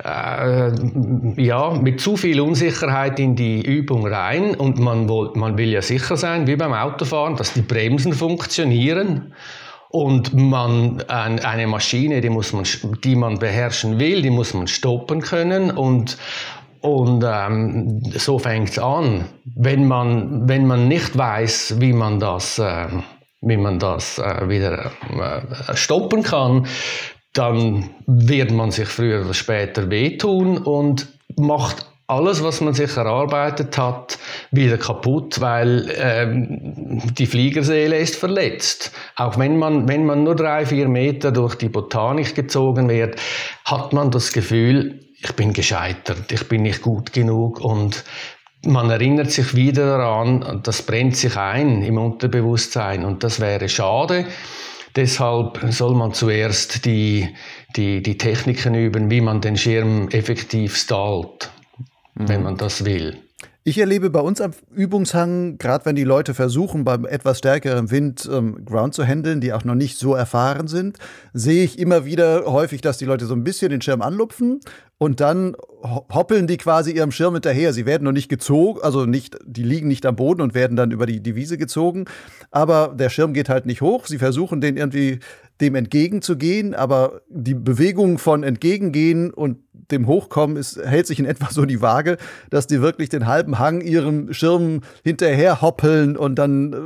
[0.03, 5.69] äh, ja, mit zu viel Unsicherheit in die Übung rein und man, will, man will
[5.69, 9.33] ja sicher sein, wie beim Autofahren, dass die Bremsen funktionieren.
[9.91, 12.65] Und man, ein, eine Maschine, die, muss man,
[13.05, 15.71] die man beherrschen will, die muss man stoppen können.
[15.71, 16.17] Und,
[16.81, 19.25] und ähm, so fängt es an.
[19.55, 22.87] Wenn man, wenn man nicht weiß, wie man das, äh,
[23.41, 26.67] wie man das äh, wieder äh, stoppen kann,
[27.33, 33.77] dann wird man sich früher oder später wehtun und macht alles, was man sich erarbeitet
[33.77, 34.17] hat,
[34.49, 38.91] wieder kaputt, weil ähm, die Fliegerseele ist verletzt.
[39.15, 43.19] Auch wenn man, wenn man nur drei, vier Meter durch die Botanik gezogen wird,
[43.63, 48.03] hat man das Gefühl, ich bin gescheitert, ich bin nicht gut genug und
[48.65, 54.25] man erinnert sich wieder daran, das brennt sich ein im Unterbewusstsein und das wäre schade.
[54.95, 57.29] Deshalb soll man zuerst die,
[57.75, 61.51] die, die Techniken üben, wie man den Schirm effektiv stallt,
[62.15, 62.27] mhm.
[62.27, 63.17] wenn man das will.
[63.63, 68.27] Ich erlebe bei uns am Übungshang, gerade wenn die Leute versuchen, beim etwas stärkeren Wind
[68.31, 70.97] ähm, Ground zu handeln, die auch noch nicht so erfahren sind,
[71.33, 74.61] sehe ich immer wieder häufig, dass die Leute so ein bisschen den Schirm anlupfen
[74.99, 77.71] und dann hoppeln die quasi ihrem Schirm hinterher.
[77.71, 80.91] Sie werden noch nicht gezogen, also nicht, die liegen nicht am Boden und werden dann
[80.91, 82.05] über die, die Wiese gezogen.
[82.51, 84.05] Aber der Schirm geht halt nicht hoch.
[84.05, 85.19] Sie versuchen den irgendwie
[85.61, 91.49] dem entgegenzugehen, aber die Bewegung von entgegengehen und dem Hochkommen ist, hält sich in etwa
[91.49, 92.17] so die Waage,
[92.49, 96.77] dass die wirklich den halben Hang ihrem Schirm hinterher hoppeln und dann äh,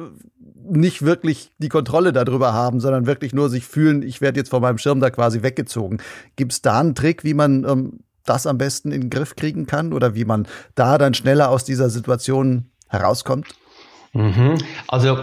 [0.69, 4.61] nicht wirklich die Kontrolle darüber haben, sondern wirklich nur sich fühlen, ich werde jetzt von
[4.61, 5.97] meinem Schirm da quasi weggezogen.
[6.35, 9.65] Gibt es da einen Trick, wie man ähm, das am besten in den Griff kriegen
[9.65, 13.47] kann oder wie man da dann schneller aus dieser Situation herauskommt?
[14.13, 14.57] Mhm.
[14.87, 15.19] Also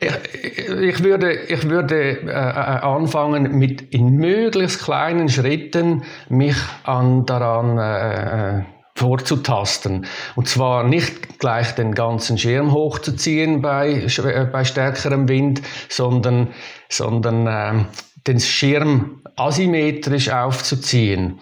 [0.00, 7.78] ich, würde, ich würde äh, äh, anfangen, mit in möglichst kleinen Schritten mich an, daran
[7.78, 8.62] äh, äh,
[8.94, 10.06] vorzutasten.
[10.36, 16.48] Und zwar nicht gleich den ganzen Schirm hochzuziehen bei, äh, bei stärkerem Wind, sondern,
[16.88, 17.84] sondern äh,
[18.26, 21.38] den Schirm asymmetrisch aufzuziehen.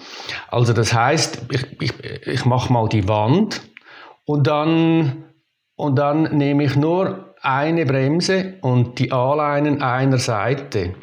[0.48, 1.92] Also das heißt, ich, ich,
[2.26, 3.62] ich mache mal die Wand
[4.24, 5.24] und dann,
[5.76, 10.94] und dann nehme ich nur eine Bremse und die A-Leinen einer Seite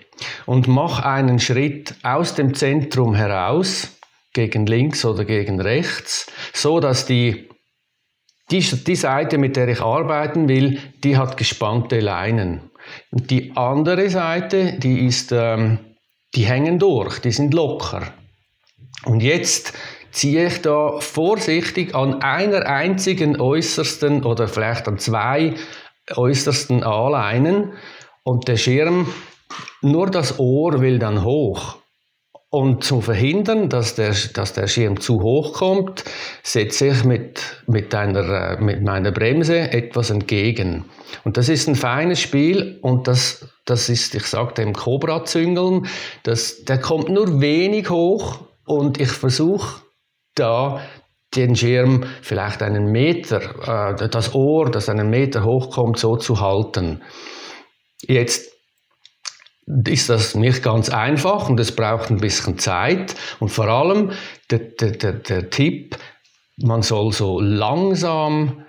[0.46, 3.94] und mach einen Schritt aus dem Zentrum heraus,
[4.34, 7.50] gegen links oder gegen rechts, so dass die,
[8.52, 12.72] die, die Seite, mit der ich arbeiten will, die hat gespannte Leinen.
[13.12, 15.80] Und die andere Seite, die ist, ähm,
[16.36, 18.14] die hängen durch, die sind locker.
[19.06, 19.74] Und jetzt
[20.12, 25.56] ziehe ich da vorsichtig an einer einzigen äußersten oder vielleicht an zwei
[26.16, 27.74] äußersten A-Leinen
[28.24, 29.08] und der Schirm,
[29.82, 31.78] nur das Ohr will dann hoch.
[32.54, 36.04] Und zum Verhindern, dass der, dass der Schirm zu hoch kommt,
[36.44, 40.86] setze ich mit, mit, einer, mit meiner Bremse etwas entgegen.
[41.24, 45.88] Und das ist ein feines Spiel und das, das ist, ich sage dem Cobra-Züngeln,
[46.28, 49.82] der kommt nur wenig hoch und ich versuche
[50.36, 50.80] da
[51.34, 57.02] den Schirm vielleicht einen Meter, äh, das Ohr, das einen Meter hochkommt, so zu halten.
[58.00, 58.53] Jetzt
[59.66, 63.16] ist das nicht ganz einfach und es braucht ein bisschen Zeit.
[63.40, 64.12] Und vor allem
[64.52, 65.98] der, der, der, der Tipp,
[66.58, 68.66] man soll so langsam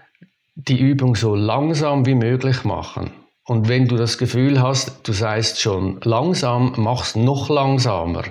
[0.54, 3.12] die Übung so langsam wie möglich machen.
[3.46, 8.24] Und wenn du das Gefühl hast, du seist schon langsam, mach's noch langsamer,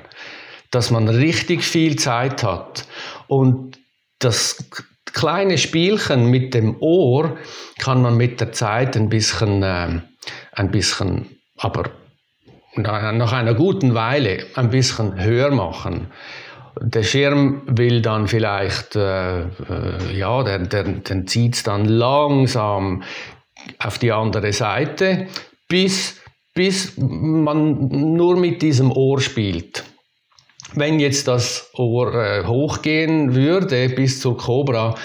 [0.71, 2.87] dass man richtig viel Zeit hat.
[3.27, 3.77] Und
[4.19, 4.69] das
[5.05, 7.37] kleine Spielchen mit dem Ohr
[7.77, 10.01] kann man mit der Zeit ein bisschen, äh,
[10.53, 11.91] ein bisschen, aber
[12.75, 16.07] nach einer guten Weile ein bisschen höher machen.
[16.81, 19.45] Der Schirm will dann vielleicht, äh, äh,
[20.11, 23.03] ja, der, der, der zieht es dann langsam
[23.77, 25.27] auf die andere Seite,
[25.67, 26.19] bis,
[26.55, 29.83] bis man nur mit diesem Ohr spielt.
[30.73, 34.95] Wenn jetzt das Ohr äh, hochgehen würde bis zur Cobra,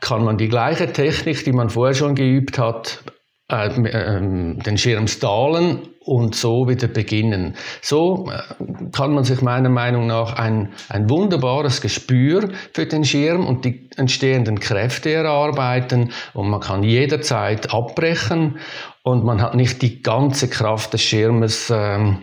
[0.00, 3.04] kann man die gleiche Technik, die man vorher schon geübt hat,
[3.50, 7.54] äh, ähm, den Schirm stahlen und so wieder beginnen.
[7.80, 13.46] So äh, kann man sich meiner Meinung nach ein, ein wunderbares Gespür für den Schirm
[13.46, 18.58] und die entstehenden Kräfte erarbeiten und man kann jederzeit abbrechen
[19.02, 22.18] und man hat nicht die ganze Kraft des Schirmes ähm,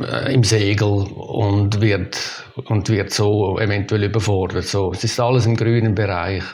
[0.00, 4.64] äh, im Segel und wird, und wird so eventuell überfordert.
[4.64, 6.44] So, es ist alles im grünen Bereich.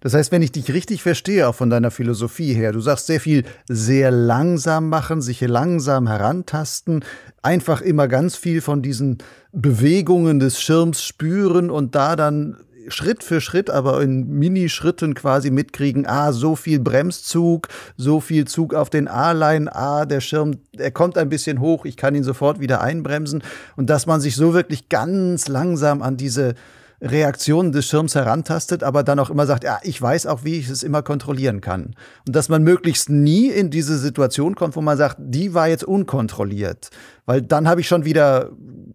[0.00, 3.20] Das heißt, wenn ich dich richtig verstehe, auch von deiner Philosophie her, du sagst sehr
[3.20, 7.04] viel sehr langsam machen, sich langsam herantasten,
[7.42, 9.18] einfach immer ganz viel von diesen
[9.52, 12.56] Bewegungen des Schirms spüren und da dann
[12.90, 18.74] Schritt für Schritt, aber in Minischritten quasi mitkriegen, ah, so viel Bremszug, so viel Zug
[18.74, 22.60] auf den A-Line, ah, der Schirm, er kommt ein bisschen hoch, ich kann ihn sofort
[22.60, 23.42] wieder einbremsen.
[23.76, 26.54] Und dass man sich so wirklich ganz langsam an diese
[27.00, 30.68] Reaktionen des Schirms herantastet, aber dann auch immer sagt, ja, ich weiß auch, wie ich
[30.68, 31.94] es immer kontrollieren kann.
[32.26, 35.84] Und dass man möglichst nie in diese Situation kommt, wo man sagt, die war jetzt
[35.84, 36.90] unkontrolliert.
[37.24, 38.50] Weil dann habe ich schon wieder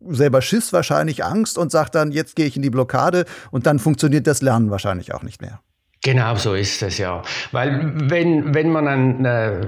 [0.10, 3.80] selber Schiss, wahrscheinlich Angst und sage dann, jetzt gehe ich in die Blockade und dann
[3.80, 5.62] funktioniert das Lernen wahrscheinlich auch nicht mehr.
[6.04, 7.22] Genau so ist es ja.
[7.54, 9.62] Weil wenn, wenn man ein, äh,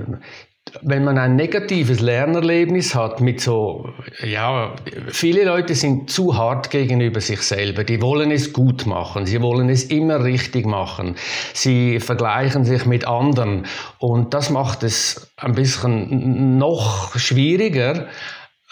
[0.81, 3.89] wenn man ein negatives Lernerlebnis hat mit so,
[4.23, 4.75] ja,
[5.07, 7.83] viele Leute sind zu hart gegenüber sich selber.
[7.83, 9.25] Die wollen es gut machen.
[9.25, 11.15] Sie wollen es immer richtig machen.
[11.53, 13.65] Sie vergleichen sich mit anderen.
[13.99, 18.07] Und das macht es ein bisschen noch schwieriger,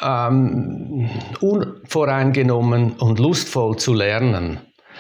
[0.02, 4.60] ähm, unvoreingenommen und lustvoll zu lernen.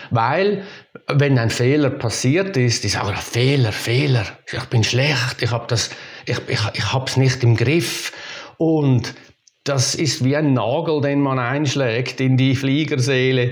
[0.10, 0.63] Weil,
[1.08, 5.89] wenn ein Fehler passiert ist, die sagen, Fehler, Fehler, ich bin schlecht, ich habe das,
[6.25, 8.12] ich, ich, ich hab's nicht im Griff.
[8.57, 9.13] Und
[9.63, 13.51] das ist wie ein Nagel, den man einschlägt in die Fliegerseele.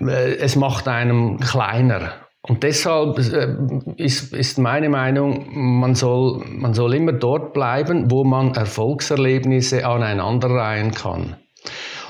[0.00, 2.14] Äh, es macht einem kleiner.
[2.42, 3.54] Und deshalb äh,
[3.96, 5.46] ist, ist meine Meinung,
[5.80, 11.36] man soll, man soll immer dort bleiben, wo man Erfolgserlebnisse aneinanderreihen kann.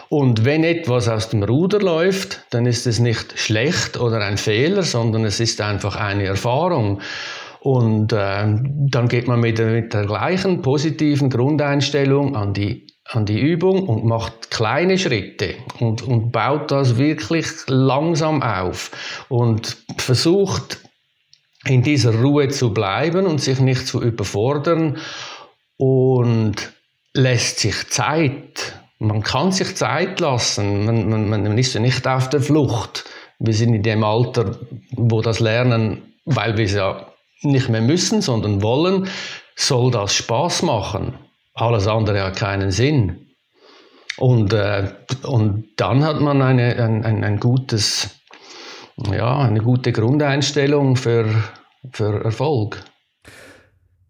[0.09, 4.83] Und wenn etwas aus dem Ruder läuft, dann ist es nicht schlecht oder ein Fehler,
[4.83, 7.01] sondern es ist einfach eine Erfahrung.
[7.63, 8.45] Und äh,
[8.91, 14.05] dann geht man mit, mit der gleichen positiven Grundeinstellung an die an die Übung und
[14.07, 20.79] macht kleine Schritte und, und baut das wirklich langsam auf und versucht
[21.67, 24.99] in dieser Ruhe zu bleiben und sich nicht zu überfordern
[25.77, 26.73] und
[27.13, 28.73] lässt sich Zeit
[29.03, 30.85] man kann sich Zeit lassen.
[30.85, 33.05] Man, man, man ist ja nicht auf der Flucht.
[33.41, 34.59] Wir sind in dem Alter,
[34.93, 37.12] wo das Lernen, weil wir es ja
[37.43, 39.09] nicht mehr müssen, sondern wollen,
[39.57, 41.15] soll das Spaß machen.
[41.55, 43.29] Alles andere hat keinen Sinn.
[44.19, 44.93] Und, äh,
[45.25, 48.11] und dann hat man eine, ein, ein, ein gutes,
[49.11, 51.27] ja, eine gute Grundeinstellung für,
[51.93, 52.85] für Erfolg.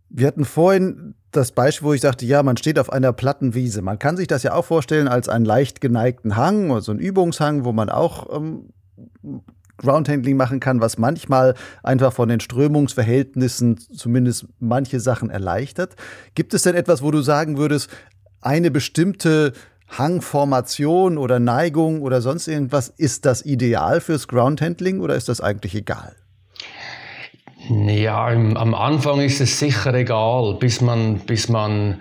[0.09, 3.81] Wir hatten vorhin das Beispiel, wo ich sagte, ja, man steht auf einer platten Wiese.
[3.81, 7.01] Man kann sich das ja auch vorstellen als einen leicht geneigten Hang oder so einen
[7.01, 8.73] Übungshang, wo man auch ähm,
[9.83, 15.97] Groundhandling machen kann, was manchmal einfach von den Strömungsverhältnissen zumindest manche Sachen erleichtert.
[16.35, 17.91] Gibt es denn etwas, wo du sagen würdest,
[18.41, 19.53] eine bestimmte
[19.99, 25.75] Hangformation oder Neigung oder sonst irgendwas, ist das ideal fürs Groundhandling oder ist das eigentlich
[25.75, 26.17] egal?
[27.69, 32.01] Ja, im, am Anfang ist es sicher egal, bis man, bis man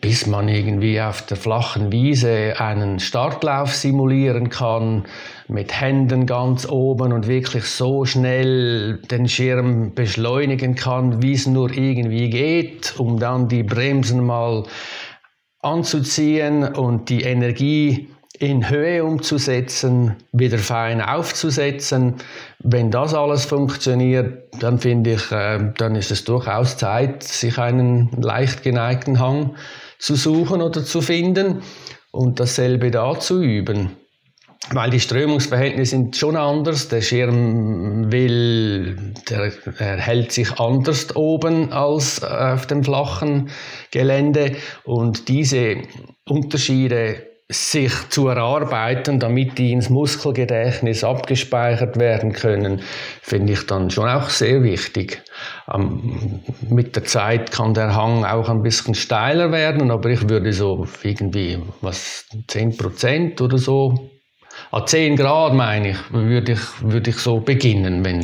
[0.00, 5.04] bis man irgendwie auf der flachen Wiese einen Startlauf simulieren kann,
[5.48, 11.72] mit Händen ganz oben und wirklich so schnell den Schirm beschleunigen kann, wie es nur
[11.72, 14.64] irgendwie geht, um dann die Bremsen mal
[15.60, 18.08] anzuziehen und die Energie
[18.40, 22.14] in Höhe umzusetzen, wieder fein aufzusetzen.
[22.58, 28.10] Wenn das alles funktioniert, dann finde ich, äh, dann ist es durchaus Zeit, sich einen
[28.20, 29.56] leicht geneigten Hang
[29.98, 31.60] zu suchen oder zu finden
[32.12, 33.90] und dasselbe da zu üben.
[34.72, 36.88] Weil die Strömungsverhältnisse sind schon anders.
[36.88, 43.50] Der Schirm will, der, er hält sich anders oben als auf dem flachen
[43.90, 44.52] Gelände.
[44.84, 45.78] Und diese
[46.26, 52.80] Unterschiede sich zu erarbeiten, damit die ins Muskelgedächtnis abgespeichert werden können,
[53.22, 55.22] finde ich dann schon auch sehr wichtig.
[55.72, 60.52] Ähm, mit der Zeit kann der Hang auch ein bisschen steiler werden, aber ich würde
[60.52, 64.10] so irgendwie was 10 Prozent oder so,
[64.70, 68.20] an 10 Grad meine ich, würde ich, würde ich so beginnen, wenn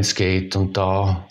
[0.00, 1.26] es geht und da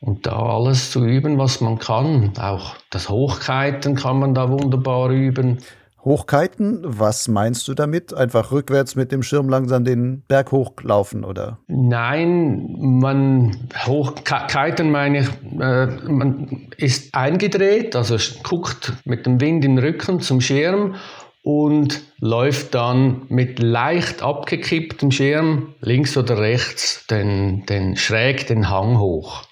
[0.00, 2.32] und da alles zu üben, was man kann.
[2.38, 5.58] Auch das Hochkiten kann man da wunderbar üben.
[6.04, 8.14] Hochkiten, was meinst du damit?
[8.14, 11.58] Einfach rückwärts mit dem Schirm langsam den Berg hochlaufen, oder?
[11.68, 15.28] Nein, man hochkiten meine ich,
[15.60, 20.94] äh, man ist eingedreht, also guckt mit dem Wind im Rücken zum Schirm
[21.42, 28.98] und läuft dann mit leicht abgekipptem Schirm links oder rechts den, den schräg den Hang
[28.98, 29.42] hoch.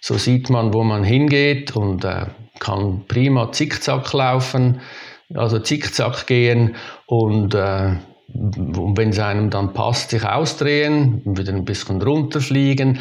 [0.00, 2.26] So sieht man, wo man hingeht und äh,
[2.60, 4.80] kann prima zickzack laufen
[5.32, 7.96] also zickzack gehen und, äh,
[8.28, 13.00] und wenn es einem dann passt, sich ausdrehen, wieder ein bisschen runterfliegen.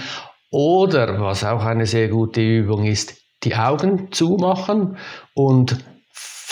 [0.52, 4.98] Oder, was auch eine sehr gute Übung ist, die Augen zumachen
[5.34, 5.78] und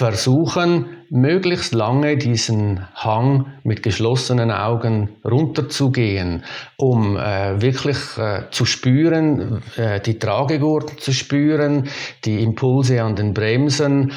[0.01, 6.43] versuchen, möglichst lange diesen Hang mit geschlossenen Augen runterzugehen,
[6.78, 11.88] um äh, wirklich äh, zu spüren, äh, die Tragegurten zu spüren,
[12.26, 14.13] die Impulse an den Bremsen,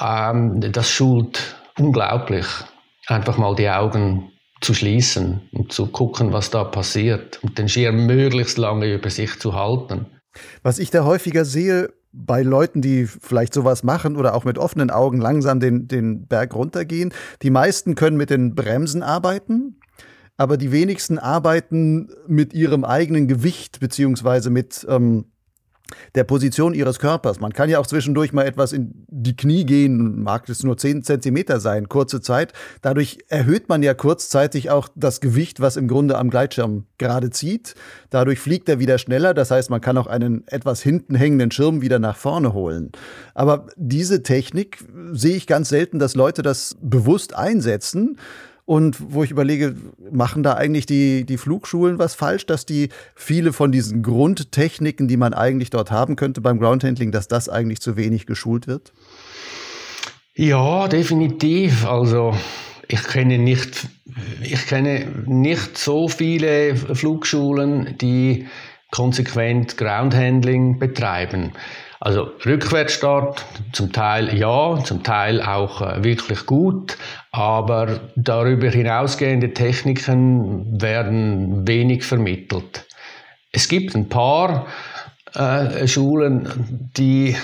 [0.00, 2.46] ähm, das schult unglaublich,
[3.06, 4.30] einfach mal die Augen
[4.60, 9.38] zu schließen und zu gucken, was da passiert und den Schirm möglichst lange über sich
[9.40, 10.06] zu halten.
[10.62, 14.90] Was ich da häufiger sehe, bei Leuten, die vielleicht sowas machen oder auch mit offenen
[14.90, 19.80] Augen langsam den, den Berg runtergehen, die meisten können mit den Bremsen arbeiten,
[20.36, 25.31] aber die wenigsten arbeiten mit ihrem eigenen Gewicht beziehungsweise mit ähm,
[26.14, 27.40] der Position ihres Körpers.
[27.40, 31.02] Man kann ja auch zwischendurch mal etwas in die Knie gehen, mag es nur 10
[31.02, 32.52] Zentimeter sein, kurze Zeit.
[32.80, 37.74] Dadurch erhöht man ja kurzzeitig auch das Gewicht, was im Grunde am Gleitschirm gerade zieht.
[38.10, 39.34] Dadurch fliegt er wieder schneller.
[39.34, 42.92] Das heißt, man kann auch einen etwas hinten hängenden Schirm wieder nach vorne holen.
[43.34, 44.78] Aber diese Technik
[45.12, 48.18] sehe ich ganz selten, dass Leute das bewusst einsetzen.
[48.64, 49.74] Und wo ich überlege,
[50.10, 55.16] machen da eigentlich die, die Flugschulen was falsch, dass die viele von diesen Grundtechniken, die
[55.16, 58.92] man eigentlich dort haben könnte beim Groundhandling, dass das eigentlich zu wenig geschult wird?
[60.34, 61.84] Ja, definitiv.
[61.86, 62.34] Also
[62.88, 63.88] ich kenne nicht,
[64.42, 68.46] ich kenne nicht so viele Flugschulen, die
[68.90, 71.52] konsequent Groundhandling betreiben.
[72.04, 76.98] Also Rückwärtsstart zum Teil ja, zum Teil auch äh, wirklich gut,
[77.30, 82.88] aber darüber hinausgehende Techniken werden wenig vermittelt.
[83.52, 84.66] Es gibt ein paar
[85.34, 87.36] äh, Schulen, die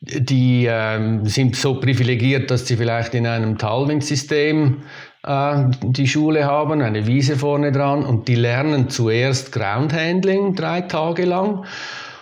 [0.00, 4.84] die äh, sind so privilegiert, dass sie vielleicht in einem Talwindsystem
[5.24, 11.26] äh, die Schule haben, eine Wiese vorne dran und die lernen zuerst Groundhandling drei Tage
[11.26, 11.66] lang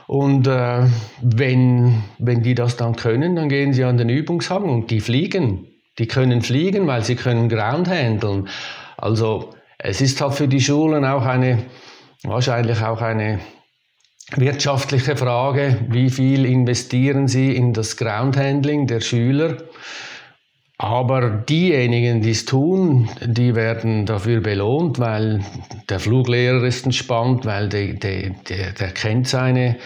[0.06, 0.86] und äh,
[1.20, 5.66] wenn, wenn die das dann können, dann gehen sie an den Übungshang und die fliegen.
[5.98, 8.48] Die können fliegen, weil sie können Ground handeln.
[8.96, 11.64] Also es ist halt für die Schulen auch eine,
[12.22, 13.40] wahrscheinlich auch eine
[14.34, 19.56] wirtschaftliche Frage, wie viel investieren sie in das Groundhandling der Schüler.
[20.78, 25.42] Aber diejenigen, die es tun, die werden dafür belohnt, weil
[25.88, 29.76] der Fluglehrer ist entspannt, weil der, der, der, der kennt seine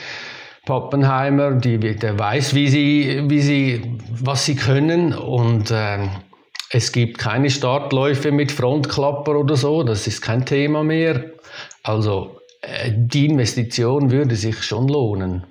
[0.67, 6.09] Pappenheimer, die, der weiß, wie sie, wie sie, was sie können und äh,
[6.73, 11.25] es gibt keine Startläufe mit Frontklapper oder so, das ist kein Thema mehr.
[11.83, 15.47] Also äh, die Investition würde sich schon lohnen.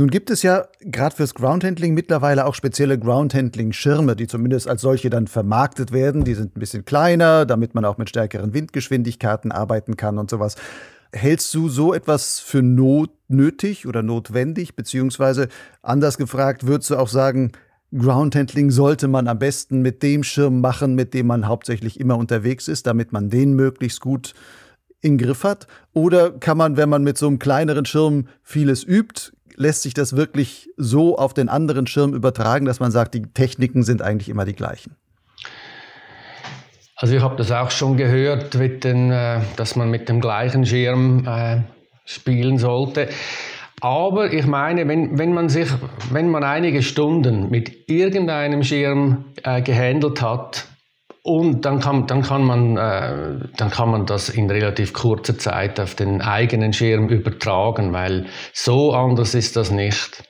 [0.00, 5.10] Nun gibt es ja gerade fürs Groundhandling mittlerweile auch spezielle Groundhandling-Schirme, die zumindest als solche
[5.10, 6.24] dann vermarktet werden.
[6.24, 10.56] Die sind ein bisschen kleiner, damit man auch mit stärkeren Windgeschwindigkeiten arbeiten kann und sowas.
[11.12, 14.74] Hältst du so etwas für not nötig oder notwendig?
[14.74, 15.48] Beziehungsweise
[15.82, 17.52] anders gefragt, würdest du auch sagen,
[17.94, 22.68] Groundhandling sollte man am besten mit dem Schirm machen, mit dem man hauptsächlich immer unterwegs
[22.68, 24.32] ist, damit man den möglichst gut
[25.02, 25.66] in Griff hat?
[25.92, 30.16] Oder kann man, wenn man mit so einem kleineren Schirm vieles übt, lässt sich das
[30.16, 34.44] wirklich so auf den anderen Schirm übertragen, dass man sagt, die Techniken sind eigentlich immer
[34.44, 34.96] die gleichen?
[36.96, 41.26] Also ich habe das auch schon gehört, den, äh, dass man mit dem gleichen Schirm
[41.26, 41.60] äh,
[42.04, 43.08] spielen sollte.
[43.80, 45.68] Aber ich meine, wenn, wenn, man sich,
[46.10, 50.66] wenn man einige Stunden mit irgendeinem Schirm äh, gehandelt hat,
[51.22, 55.78] und dann kann, dann, kann man, äh, dann kann man das in relativ kurzer Zeit
[55.78, 60.22] auf den eigenen Schirm übertragen, weil so anders ist das nicht.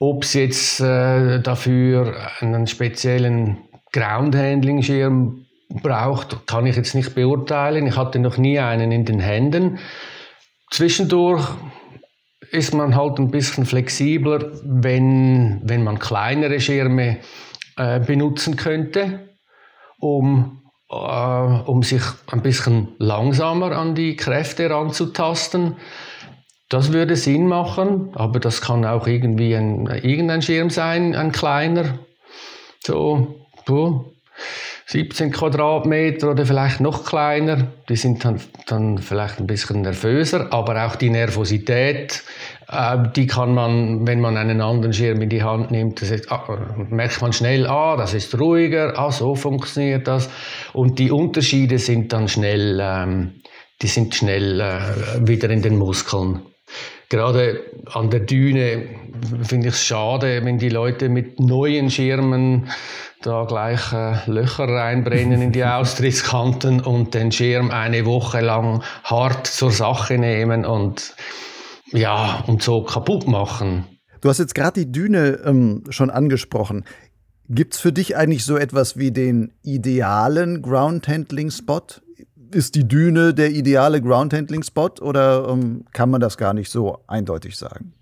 [0.00, 3.58] Ob es jetzt äh, dafür einen speziellen
[3.92, 5.46] Ground-Handling-Schirm
[5.82, 7.86] braucht, kann ich jetzt nicht beurteilen.
[7.86, 9.78] Ich hatte noch nie einen in den Händen.
[10.70, 11.46] Zwischendurch
[12.50, 17.18] ist man halt ein bisschen flexibler, wenn, wenn man kleinere Schirme
[17.76, 19.33] äh, benutzen könnte
[20.04, 25.76] um, äh, um sich ein bisschen langsamer an die Kräfte ranzutasten.
[26.68, 31.98] Das würde Sinn machen, aber das kann auch irgendwie ein, irgendein Schirm sein, ein kleiner.
[32.84, 34.12] So, so
[34.86, 37.68] 17 Quadratmeter oder vielleicht noch kleiner.
[37.88, 42.22] Die sind dann, dann vielleicht ein bisschen nervöser, aber auch die Nervosität,
[42.68, 46.58] äh, die kann man, wenn man einen anderen Schirm in die Hand nimmt, ist, ah,
[46.90, 50.28] merkt man schnell, ah, das ist ruhiger, ah, so funktioniert das.
[50.74, 53.40] Und die Unterschiede sind dann schnell, ähm,
[53.80, 54.80] die sind schnell äh,
[55.26, 56.42] wieder in den Muskeln.
[57.08, 57.62] Gerade
[57.92, 58.88] an der Düne
[59.42, 62.68] finde ich es schade, wenn die Leute mit neuen Schirmen
[63.26, 69.46] da gleich äh, Löcher reinbrennen in die Austrittskanten und den Schirm eine Woche lang hart
[69.46, 71.14] zur Sache nehmen und
[71.92, 73.86] ja, und so kaputt machen.
[74.20, 76.84] Du hast jetzt gerade die Düne ähm, schon angesprochen.
[77.48, 81.82] Gibt es für dich eigentlich so etwas wie den idealen Ground-Handling-Spot?
[82.50, 87.56] Ist die Düne der ideale Ground-Handling-Spot oder ähm, kann man das gar nicht so eindeutig
[87.56, 87.92] sagen?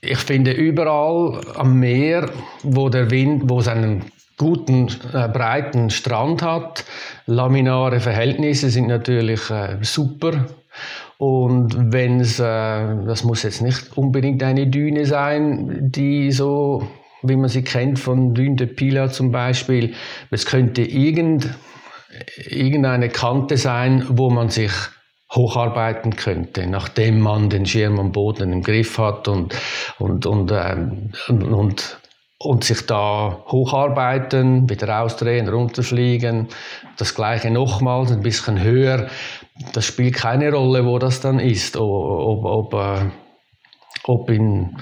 [0.00, 2.30] Ich finde überall am Meer,
[2.62, 4.04] wo der Wind, wo es einen
[4.36, 6.84] guten, äh, breiten Strand hat,
[7.26, 10.46] laminare Verhältnisse sind natürlich äh, super.
[11.18, 12.42] Und wenn es, äh,
[13.06, 16.86] das muss jetzt nicht unbedingt eine Düne sein, die so,
[17.22, 19.94] wie man sie kennt von Dune de Pila zum Beispiel,
[20.30, 21.48] es könnte irgend,
[22.36, 24.72] irgendeine Kante sein, wo man sich
[25.34, 29.54] hocharbeiten könnte, nachdem man den Schirm am Boden im Griff hat und,
[29.98, 31.98] und, und, ähm, und,
[32.38, 36.48] und sich da hocharbeiten, wieder ausdrehen, runterfliegen,
[36.96, 39.08] das gleiche nochmals, ein bisschen höher.
[39.72, 43.10] Das spielt keine Rolle, wo das dann ist, ob, ob, äh,
[44.04, 44.76] ob in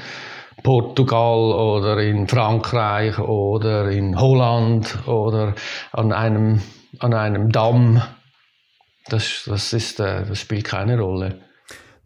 [0.63, 5.55] Portugal oder in Frankreich oder in Holland oder
[5.93, 6.61] an einem,
[7.01, 8.03] an einem Damm
[9.09, 11.41] das, das, ist, äh, das spielt keine Rolle.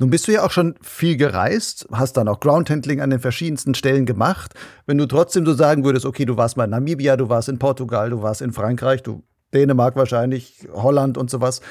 [0.01, 3.75] Nun bist du ja auch schon viel gereist, hast dann auch Groundhandling an den verschiedensten
[3.75, 4.55] Stellen gemacht.
[4.87, 7.59] Wenn du trotzdem so sagen würdest, okay, du warst mal in Namibia, du warst in
[7.59, 11.63] Portugal, du warst in Frankreich, du Dänemark wahrscheinlich, Holland und sowas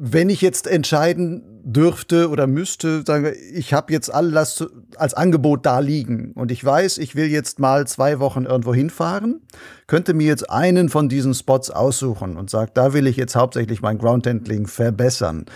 [0.00, 4.64] wenn ich jetzt entscheiden dürfte oder müsste, sagen wir, ich habe jetzt alles
[4.96, 9.42] als Angebot da liegen und ich weiß, ich will jetzt mal zwei Wochen irgendwo hinfahren,
[9.86, 13.82] könnte mir jetzt einen von diesen Spots aussuchen und sagt, da will ich jetzt hauptsächlich
[13.82, 15.46] mein Groundhandling verbessern.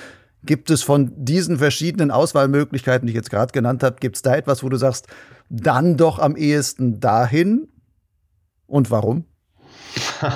[0.44, 4.34] Gibt es von diesen verschiedenen Auswahlmöglichkeiten, die ich jetzt gerade genannt habe, gibt es da
[4.34, 5.06] etwas, wo du sagst,
[5.48, 7.68] dann doch am ehesten dahin?
[8.66, 9.24] Und warum?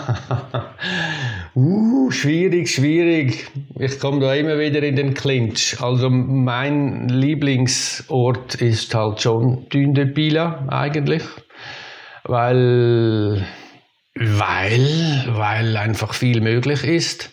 [1.57, 3.47] uh, schwierig, schwierig.
[3.79, 5.77] Ich komme da immer wieder in den Clinch.
[5.81, 11.23] Also mein Lieblingsort ist halt schon Dune de Pila eigentlich,
[12.25, 13.47] weil,
[14.15, 17.31] weil, weil einfach viel möglich ist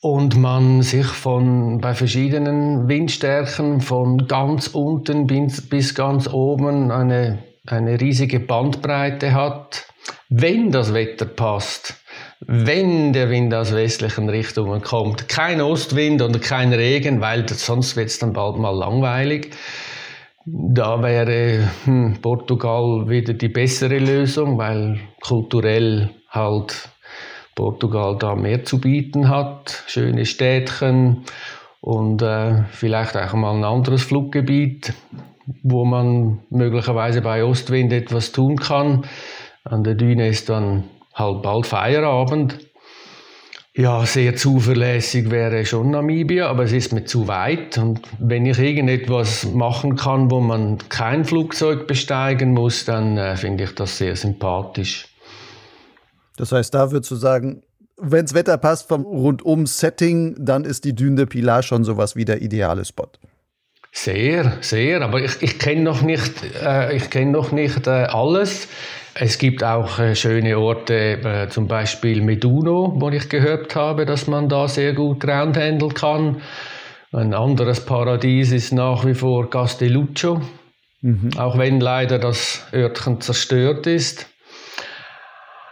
[0.00, 7.44] und man sich von bei verschiedenen Windstärken von ganz unten bis, bis ganz oben eine,
[7.66, 9.86] eine riesige Bandbreite hat
[10.30, 12.00] wenn das Wetter passt,
[12.40, 18.08] wenn der Wind aus westlichen Richtungen kommt, kein Ostwind oder kein Regen, weil sonst wird
[18.08, 19.50] es dann bald mal langweilig.
[20.46, 26.88] Da wäre hm, Portugal wieder die bessere Lösung, weil kulturell halt
[27.54, 29.84] Portugal da mehr zu bieten hat.
[29.86, 31.24] Schöne Städtchen
[31.82, 34.94] und äh, vielleicht auch mal ein anderes Fluggebiet,
[35.62, 39.04] wo man möglicherweise bei Ostwind etwas tun kann.
[39.64, 40.84] An der Düne ist dann
[41.20, 42.58] halt bald Feierabend.
[43.72, 47.78] Ja, sehr zuverlässig wäre schon Namibia, aber es ist mir zu weit.
[47.78, 53.64] Und wenn ich irgendetwas machen kann, wo man kein Flugzeug besteigen muss, dann äh, finde
[53.64, 55.06] ich das sehr sympathisch.
[56.36, 57.62] Das heißt, da würdest du sagen,
[57.96, 62.24] wenn das Wetter passt vom Rundum-Setting, dann ist die Dune de Pilar schon sowas wie
[62.24, 63.08] der ideale Spot.
[63.92, 65.02] Sehr, sehr.
[65.02, 68.68] Aber ich, ich kenne noch nicht, äh, ich kenn noch nicht äh, alles.
[69.22, 74.26] Es gibt auch äh, schöne Orte, äh, zum Beispiel Meduno, wo ich gehört habe, dass
[74.26, 76.40] man da sehr gut groundhandeln kann.
[77.12, 80.40] Ein anderes Paradies ist nach wie vor Castelluccio,
[81.02, 81.32] mhm.
[81.36, 84.26] auch wenn leider das Örtchen zerstört ist.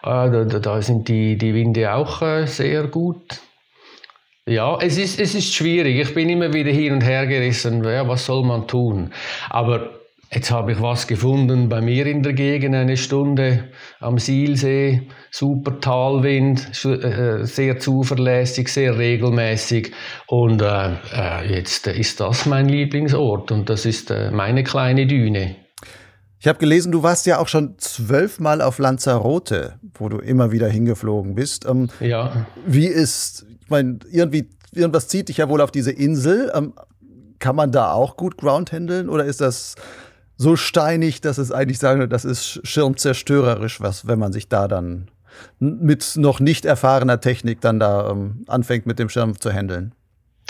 [0.02, 3.40] Da, da, sind die, die Winde auch äh, sehr gut.
[4.46, 5.98] Ja, es ist, es ist schwierig.
[5.98, 7.82] Ich bin immer wieder hin und her gerissen.
[7.82, 9.10] Ja, was soll man tun?
[9.48, 9.97] Aber
[10.30, 13.64] jetzt habe ich was gefunden bei mir in der Gegend, eine Stunde
[14.00, 15.08] am Sielsee.
[15.30, 19.92] Super Talwind, äh, sehr zuverlässig, sehr regelmäßig.
[20.26, 25.56] Und äh, äh, jetzt ist das mein Lieblingsort und das ist äh, meine kleine Düne.
[26.40, 30.68] Ich habe gelesen, du warst ja auch schon zwölfmal auf Lanzarote, wo du immer wieder
[30.68, 31.66] hingeflogen bist.
[31.66, 32.46] Ähm, ja.
[32.64, 36.50] Wie ist ich meine, irgendwie, irgendwas zieht dich ja wohl auf diese Insel.
[36.54, 36.72] Ähm,
[37.38, 39.74] kann man da auch gut groundhandeln oder ist das
[40.38, 44.68] so steinig, dass es eigentlich sagen würde, das ist schirmzerstörerisch, was, wenn man sich da
[44.68, 45.10] dann
[45.58, 49.92] mit noch nicht erfahrener Technik dann da ähm, anfängt, mit dem Schirm zu handeln?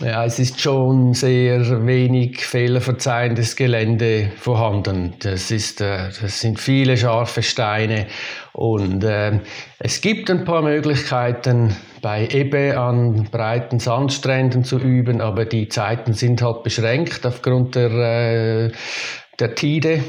[0.00, 5.14] Ja, es ist schon sehr wenig fehlerverzeihendes Gelände vorhanden.
[5.18, 8.06] Das, ist, äh, das sind viele scharfe Steine
[8.52, 9.40] und äh,
[9.80, 16.12] es gibt ein paar Möglichkeiten, bei Ebbe an breiten Sandstränden zu üben, aber die Zeiten
[16.12, 18.72] sind halt beschränkt aufgrund der, äh,
[19.40, 20.02] der Tide.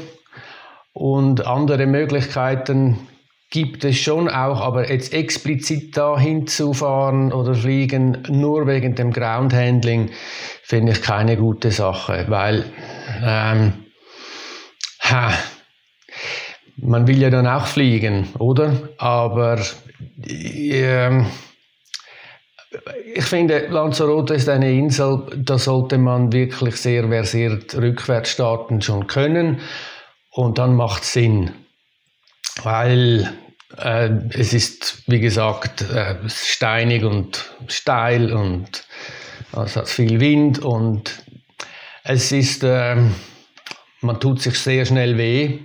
[0.92, 2.98] Und andere Möglichkeiten
[3.50, 10.10] gibt es schon auch, aber jetzt explizit da hinzufahren oder fliegen, nur wegen dem Groundhandling,
[10.62, 12.64] finde ich keine gute Sache, weil
[13.24, 13.72] ähm,
[15.02, 15.32] ha,
[16.76, 18.72] man will ja dann auch fliegen, oder?
[18.98, 19.60] Aber
[20.26, 21.26] ähm,
[23.14, 29.06] ich finde, Lanzarote ist eine Insel, da sollte man wirklich sehr versiert rückwärts starten schon
[29.06, 29.60] können
[30.30, 31.50] und dann macht es Sinn
[32.64, 33.32] weil
[33.76, 38.84] äh, es ist, wie gesagt, äh, steinig und steil und
[39.52, 41.22] es hat viel Wind und
[42.04, 42.96] es ist, äh,
[44.00, 45.58] man tut sich sehr schnell weh.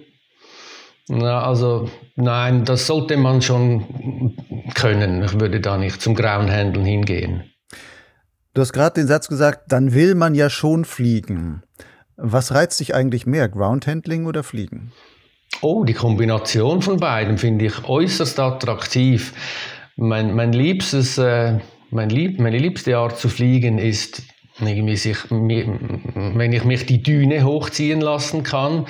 [1.08, 4.36] Na, also nein, das sollte man schon
[4.74, 5.24] können.
[5.24, 7.44] Ich würde da nicht zum grauen Händeln hingehen.
[8.54, 11.62] Du hast gerade den Satz gesagt, dann will man ja schon fliegen.
[12.18, 14.94] Was reizt dich eigentlich mehr, Groundhandling oder Fliegen?
[15.62, 19.34] Oh, die Kombination von beiden finde ich äußerst attraktiv.
[19.98, 21.60] Mein, mein liebstes, äh,
[21.92, 24.24] mein lieb, meine liebste Art zu fliegen ist,
[24.60, 28.86] irgendwie sich, wenn ich mich die Düne hochziehen lassen kann.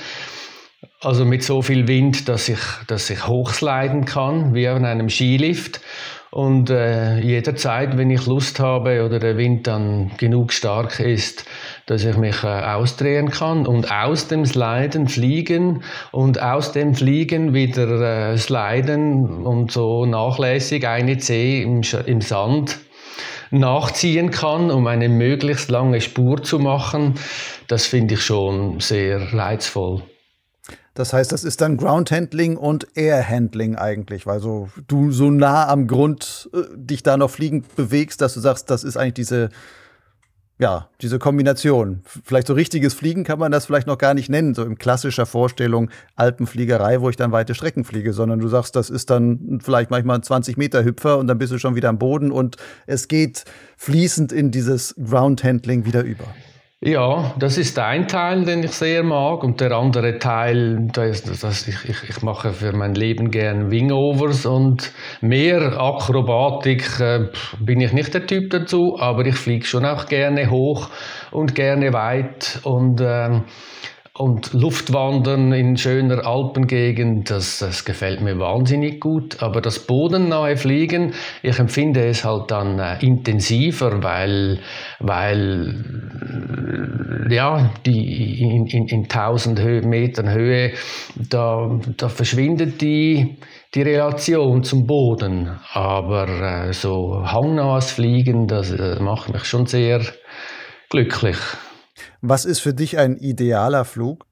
[1.05, 5.79] Also mit so viel Wind, dass ich, dass ich hochsliden kann, wie auf einem Skilift.
[6.31, 11.45] Und äh, jederzeit, wenn ich Lust habe oder der Wind dann genug stark ist,
[11.85, 17.53] dass ich mich äh, ausdrehen kann und aus dem Sliden fliegen und aus dem Fliegen
[17.53, 22.79] wieder äh, sliden und so nachlässig eine Zeh im, im Sand
[23.51, 27.13] nachziehen kann, um eine möglichst lange Spur zu machen,
[27.67, 30.01] das finde ich schon sehr reizvoll.
[30.95, 35.87] Das heißt, das ist dann Groundhandling und Airhandling eigentlich, weil so, du so nah am
[35.87, 39.49] Grund äh, dich da noch fliegend bewegst, dass du sagst, das ist eigentlich diese,
[40.57, 42.01] ja, diese Kombination.
[42.23, 45.25] Vielleicht so richtiges Fliegen kann man das vielleicht noch gar nicht nennen, so in klassischer
[45.25, 49.91] Vorstellung Alpenfliegerei, wo ich dann weite Strecken fliege, sondern du sagst, das ist dann vielleicht
[49.91, 52.55] manchmal ein 20 Meter Hüpfer und dann bist du schon wieder am Boden und
[52.87, 53.43] es geht
[53.75, 56.23] fließend in dieses Groundhandling wieder über.
[56.81, 59.43] Ja, das ist ein Teil, den ich sehr mag.
[59.43, 64.45] Und der andere Teil, das, das, ich, ich, ich mache für mein Leben gern Wingovers
[64.45, 70.05] und mehr Akrobatik äh, bin ich nicht der Typ dazu, aber ich fliege schon auch
[70.07, 70.89] gerne hoch
[71.31, 72.59] und gerne weit.
[72.63, 73.39] Und äh,
[74.17, 79.43] und Luftwandern in schöner Alpengegend, das, das gefällt mir wahnsinnig gut.
[79.43, 81.13] Aber das bodennahe Fliegen,
[81.43, 84.59] ich empfinde es halt dann äh, intensiver, weil,
[84.99, 85.83] weil
[87.29, 90.71] ja, die in, in, in 1000 Hö Metern Höhe,
[91.29, 93.37] da, da verschwindet die,
[93.73, 95.59] die Relation zum Boden.
[95.73, 99.99] Aber äh, so hangnahes Fliegen, das äh, macht mich schon sehr
[100.89, 101.37] glücklich.
[102.27, 104.25] Was ist für dich ein idealer Flug?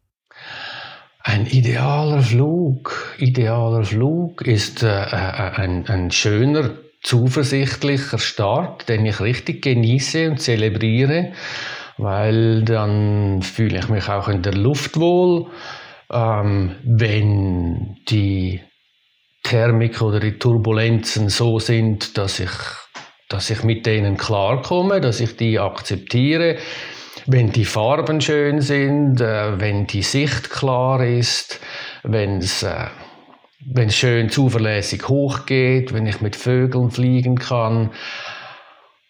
[1.20, 6.72] Ein idealer Flug, idealer Flug ist äh, äh, ein, ein schöner
[7.04, 11.34] zuversichtlicher Start, den ich richtig genieße und zelebriere,
[12.00, 15.52] weil dann fühle ich mich auch in der Luft wohl.
[16.12, 18.62] Ähm, wenn die
[19.44, 22.52] Thermik oder die Turbulenzen so sind, dass ich,
[23.30, 26.58] dass ich mit denen klarkomme, dass ich die akzeptiere,
[27.26, 31.60] wenn die Farben schön sind, äh, wenn die Sicht klar ist,
[32.04, 37.92] wenn es äh, schön zuverlässig hochgeht, wenn ich mit Vögeln fliegen kann,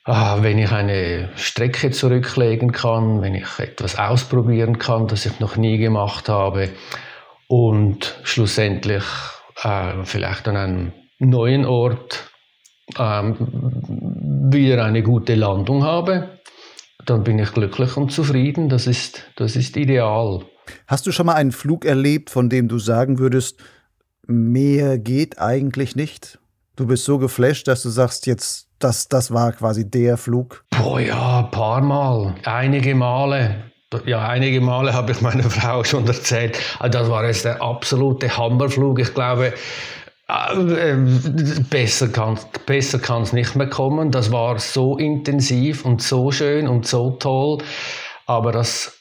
[0.05, 5.55] ah, wenn ich eine Strecke zurücklegen kann, wenn ich etwas ausprobieren kann, das ich noch
[5.55, 6.70] nie gemacht habe
[7.47, 9.03] und schlussendlich
[9.64, 12.30] äh, vielleicht an einem neuen Ort
[12.99, 13.38] ähm,
[14.51, 16.39] wieder eine gute Landung habe,
[17.05, 18.69] dann bin ich glücklich und zufrieden.
[18.69, 20.41] Das ist, das ist ideal.
[20.87, 23.59] Hast du schon mal einen Flug erlebt, von dem du sagen würdest,
[24.25, 26.39] mehr geht eigentlich nicht?
[26.75, 30.65] Du bist so geflasht, dass du sagst, jetzt, das, das war quasi der Flug?
[30.83, 32.35] Oh ja, ein paar Mal.
[32.45, 33.71] Einige Male.
[34.05, 36.57] Ja, einige Male habe ich meiner Frau schon erzählt.
[36.79, 38.99] Also das war jetzt der absolute Hammerflug.
[38.99, 39.53] Ich glaube,
[40.34, 40.97] äh,
[41.69, 42.99] besser kann es besser
[43.34, 44.11] nicht mehr kommen.
[44.11, 47.59] Das war so intensiv und so schön und so toll.
[48.25, 48.99] Aber das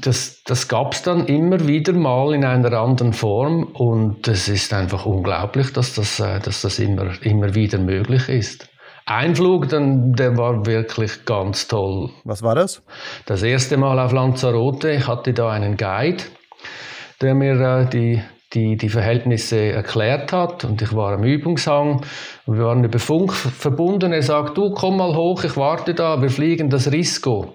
[0.00, 4.72] das, das gab es dann immer wieder mal in einer anderen Form und es ist
[4.72, 8.68] einfach unglaublich, dass das, äh, dass das immer, immer wieder möglich ist.
[9.06, 12.08] Ein Flug, dann, der war wirklich ganz toll.
[12.24, 12.82] Was war das?
[13.26, 14.92] Das erste Mal auf Lanzarote.
[14.92, 16.24] Ich hatte da einen Guide,
[17.20, 18.22] der mir äh, die,
[18.54, 22.02] die, die Verhältnisse erklärt hat und ich war am Übungshang
[22.46, 24.12] wir waren über Funk verbunden.
[24.12, 27.54] Er sagt, du komm mal hoch, ich warte da, wir fliegen das Risco.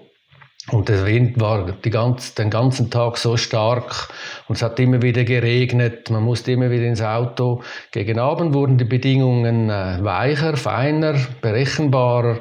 [0.72, 4.08] Und der Wind war ganze, den ganzen Tag so stark
[4.46, 6.10] und es hat immer wieder geregnet.
[6.10, 7.62] Man musste immer wieder ins Auto.
[7.92, 12.38] Gegen Abend wurden die Bedingungen äh, weicher, feiner, berechenbarer.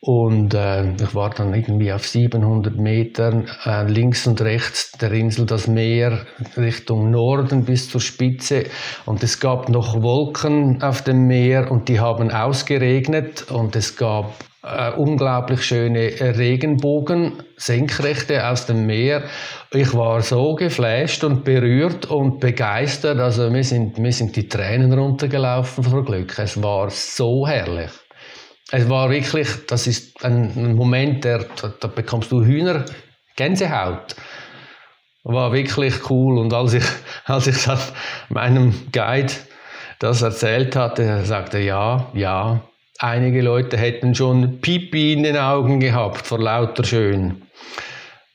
[0.00, 5.44] Und äh, ich war dann irgendwie auf 700 Metern äh, links und rechts der Insel
[5.44, 6.24] das Meer
[6.56, 8.64] Richtung Norden bis zur Spitze.
[9.06, 14.34] Und es gab noch Wolken auf dem Meer und die haben ausgeregnet und es gab
[14.62, 19.24] äh, unglaublich schöne Regenbogen, Senkrechte aus dem Meer.
[19.72, 23.18] Ich war so geflasht und berührt und begeistert.
[23.18, 26.38] Also mir sind, mir sind die Tränen runtergelaufen vor Glück.
[26.38, 27.90] Es war so herrlich.
[28.70, 31.46] Es war wirklich, das ist ein Moment, der,
[31.80, 32.84] da, bekommst du Hühner,
[33.36, 34.14] Gänsehaut.
[35.24, 36.38] War wirklich cool.
[36.38, 36.84] Und als ich,
[37.24, 37.66] als ich
[38.28, 39.32] meinem Guide
[39.98, 42.62] das erzählt hatte, er sagte, ja, ja,
[43.00, 47.42] Einige Leute hätten schon Pipi in den Augen gehabt vor lauter Schön.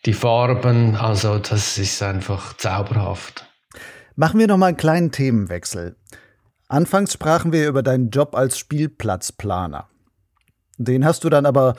[0.05, 3.45] Die Farben, also das ist einfach zauberhaft.
[4.15, 5.97] Machen wir noch mal einen kleinen Themenwechsel.
[6.69, 9.89] Anfangs sprachen wir über deinen Job als Spielplatzplaner.
[10.85, 11.75] Den hast du dann aber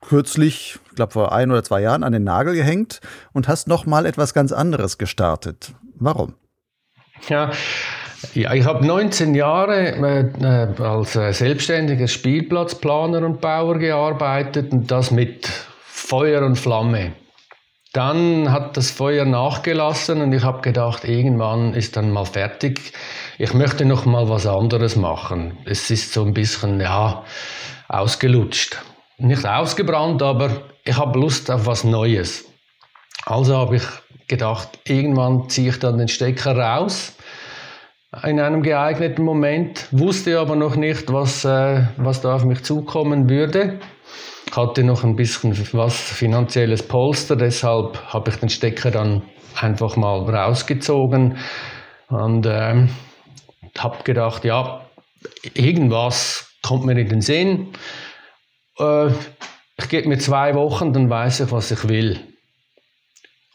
[0.00, 3.00] kürzlich, ich glaube vor ein oder zwei Jahren, an den Nagel gehängt
[3.32, 5.72] und hast noch mal etwas ganz anderes gestartet.
[5.94, 6.34] Warum?
[7.28, 7.52] Ja,
[8.34, 15.10] ja, ich habe 19 Jahre äh, als äh, selbstständiger Spielplatzplaner und Bauer gearbeitet und das
[15.10, 15.48] mit
[15.86, 17.12] Feuer und Flamme.
[17.92, 22.92] Dann hat das Feuer nachgelassen und ich habe gedacht, irgendwann ist dann mal fertig.
[23.38, 25.58] Ich möchte noch mal was anderes machen.
[25.64, 27.24] Es ist so ein bisschen ja
[27.90, 28.78] ausgelutscht,
[29.18, 32.44] nicht ausgebrannt, aber ich habe Lust auf was Neues.
[33.26, 33.82] Also habe ich
[34.28, 37.14] gedacht, irgendwann ziehe ich dann den Stecker raus
[38.24, 43.28] in einem geeigneten Moment, wusste aber noch nicht, was, äh, was da auf mich zukommen
[43.28, 43.78] würde.
[44.50, 49.22] Hatte noch ein bisschen was finanzielles Polster, deshalb habe ich den Stecker dann
[49.60, 51.38] einfach mal rausgezogen
[52.08, 52.88] und äh,
[53.78, 54.80] habe gedacht, ja,
[55.54, 57.72] irgendwas kommt mir in den Sinn.
[58.78, 59.08] Äh,
[59.76, 62.20] ich gebe mir zwei Wochen, dann weiß ich, was ich will.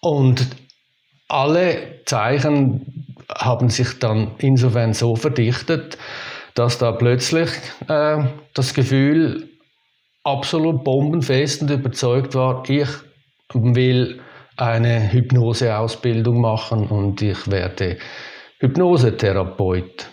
[0.01, 0.47] Und
[1.27, 5.97] alle Zeichen haben sich dann insofern so verdichtet,
[6.53, 7.49] dass da plötzlich
[7.87, 9.49] äh, das Gefühl
[10.23, 12.87] absolut bombenfest und überzeugt war, ich
[13.53, 14.21] will
[14.57, 17.97] eine Hypnoseausbildung machen und ich werde
[18.59, 20.07] Hypnosetherapeut.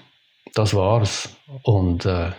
[0.55, 1.34] Das war's.
[1.62, 2.32] Und äh,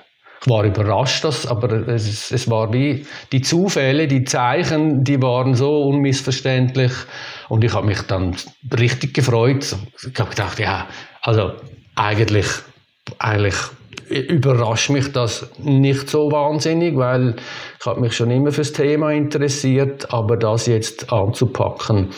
[0.48, 5.84] war überrascht, dass, aber es, es war wie die Zufälle, die Zeichen, die waren so
[5.84, 6.91] unmissverständlich
[7.50, 8.36] und ich habe mich dann
[8.78, 9.76] richtig gefreut.
[10.12, 10.88] Ich habe gedacht, ja,
[11.22, 11.54] also
[11.96, 12.48] eigentlich,
[13.20, 13.56] eigentlich
[14.10, 17.36] überrascht mich das nicht so wahnsinnig, weil
[17.80, 22.10] ich habe mich schon immer fürs Thema interessiert, aber das jetzt anzupacken,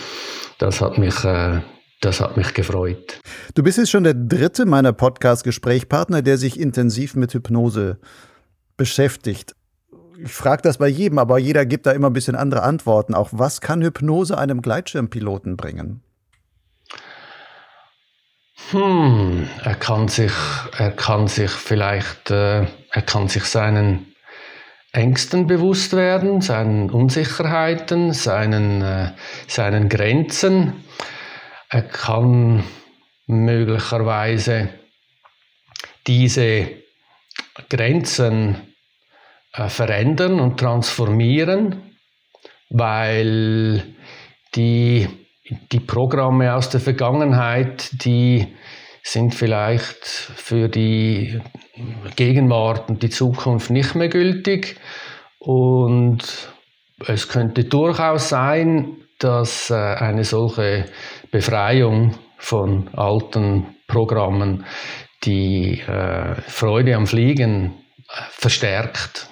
[0.58, 1.60] das hat mich äh,
[2.06, 3.20] das hat mich gefreut.
[3.56, 7.98] Du bist jetzt schon der dritte meiner Podcast-Gesprächspartner, der sich intensiv mit Hypnose
[8.78, 9.56] beschäftigt.
[10.24, 13.16] Ich frage das bei jedem, aber jeder gibt da immer ein bisschen andere Antworten.
[13.16, 16.02] Auch was kann Hypnose einem Gleitschirmpiloten bringen?
[18.72, 20.32] Hm, er kann sich,
[20.78, 24.16] er kann sich vielleicht, äh, er kann sich seinen
[24.94, 29.12] Ängsten bewusst werden, seinen Unsicherheiten, seinen, äh,
[29.48, 30.85] seinen Grenzen.
[31.76, 32.64] Er kann
[33.28, 34.70] möglicherweise
[36.08, 36.68] diese
[37.70, 38.74] Grenzen
[39.52, 41.98] äh, verändern und transformieren,
[42.70, 43.84] weil
[44.56, 45.10] die,
[45.74, 48.56] die Programme aus der Vergangenheit, die
[49.04, 51.42] sind vielleicht für die
[52.16, 54.78] Gegenwart und die Zukunft nicht mehr gültig.
[55.40, 56.54] Und
[57.06, 60.86] es könnte durchaus sein, dass äh, eine solche
[61.36, 64.64] Befreiung von alten Programmen
[65.26, 67.74] die äh, Freude am Fliegen
[68.08, 69.28] äh, verstärkt.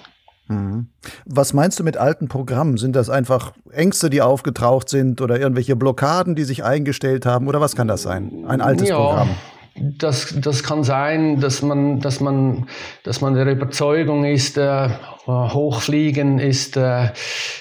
[0.48, 0.88] Mhm.
[1.24, 2.76] Was meinst du mit alten Programmen?
[2.76, 7.48] Sind das einfach Ängste, die aufgetaucht sind oder irgendwelche Blockaden, die sich eingestellt haben?
[7.48, 8.44] Oder was kann das sein?
[8.46, 9.30] Ein altes ja, Programm?
[9.74, 12.68] Das, das kann sein, dass man, dass man,
[13.02, 14.90] dass man der Überzeugung ist, äh,
[15.26, 17.12] Hochfliegen ist, äh,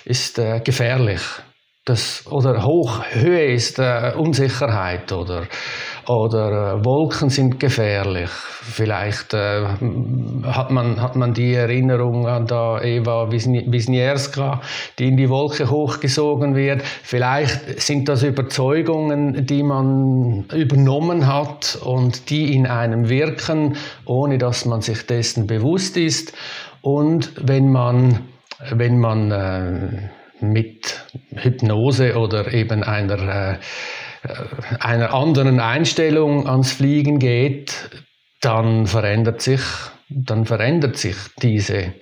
[0.04, 1.22] ist äh, gefährlich.
[1.86, 5.48] Das, oder Hochhöhe ist äh, Unsicherheit oder,
[6.08, 8.30] oder äh, Wolken sind gefährlich.
[8.30, 9.66] Vielleicht äh,
[10.46, 14.62] hat, man, hat man die Erinnerung an da Eva Wisniewska,
[14.98, 16.84] die in die Wolke hochgesogen wird.
[16.84, 23.76] Vielleicht sind das Überzeugungen, die man übernommen hat und die in einem wirken,
[24.06, 26.32] ohne dass man sich dessen bewusst ist.
[26.82, 28.20] Und wenn man,
[28.72, 30.10] wenn man äh,
[30.52, 33.58] mit Hypnose oder eben einer, äh,
[34.80, 37.89] einer anderen Einstellung ans Fliegen geht,
[38.41, 39.62] dann verändert sich,
[40.10, 41.94] dann verändert sich diese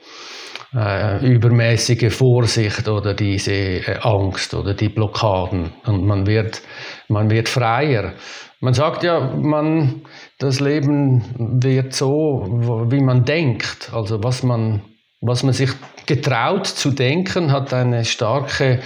[0.73, 6.61] äh, übermäßige Vorsicht oder diese äh, Angst oder die Blockaden und man wird,
[7.07, 8.13] man wird freier.
[8.59, 10.03] Man sagt ja, man,
[10.37, 12.45] das Leben wird so,
[12.91, 14.81] wie man denkt, also was man
[15.21, 15.69] was man sich
[16.07, 18.81] getraut zu denken, hat eine starke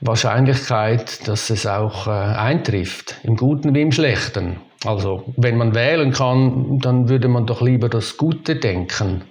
[0.00, 4.60] Wahrscheinlichkeit, dass es auch äh, eintrifft, im Guten wie im Schlechten.
[4.84, 9.24] Also wenn man wählen kann, dann würde man doch lieber das Gute denken,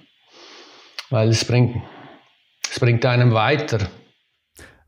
[1.08, 1.76] weil es bringt,
[2.70, 3.78] es bringt einem weiter.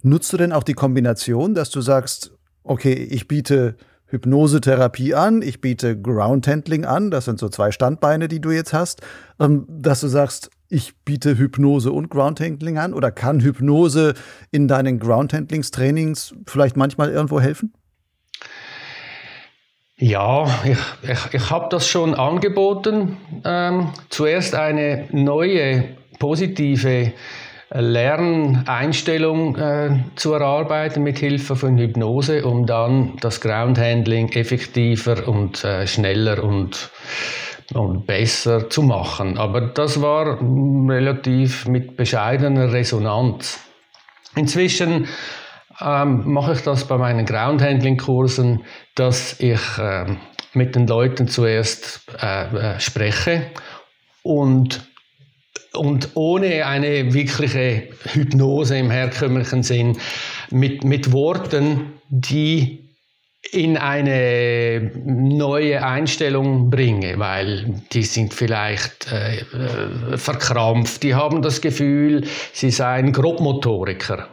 [0.02, 2.32] Nutzt du denn auch die Kombination, dass du sagst,
[2.62, 3.76] okay, ich biete
[4.06, 9.02] Hypnosetherapie an, ich biete Groundhandling an, das sind so zwei Standbeine, die du jetzt hast,
[9.38, 14.14] ähm, dass du sagst, ich biete Hypnose und Groundhandling an oder kann Hypnose
[14.50, 17.72] in deinen Groundhandlingstrainings vielleicht manchmal irgendwo helfen?
[19.96, 20.78] Ja, ich,
[21.10, 23.16] ich, ich habe das schon angeboten.
[23.44, 27.12] Ähm, zuerst eine neue positive
[27.70, 35.86] Lerneinstellung äh, zu erarbeiten mit Hilfe von Hypnose, um dann das Groundhandling effektiver und äh,
[35.86, 36.90] schneller und
[37.74, 39.38] und besser zu machen.
[39.38, 43.60] Aber das war relativ mit bescheidener Resonanz.
[44.34, 45.06] Inzwischen
[45.80, 48.62] ähm, mache ich das bei meinen Groundhandling-Kursen,
[48.94, 50.06] dass ich äh,
[50.54, 53.50] mit den Leuten zuerst äh, äh, spreche
[54.22, 54.88] und
[55.74, 59.98] und ohne eine wirkliche Hypnose im herkömmlichen Sinn,
[60.50, 62.77] mit, mit Worten, die
[63.52, 72.26] in eine neue Einstellung bringe, weil die sind vielleicht äh, verkrampft, die haben das Gefühl,
[72.52, 74.28] sie seien Grobmotoriker.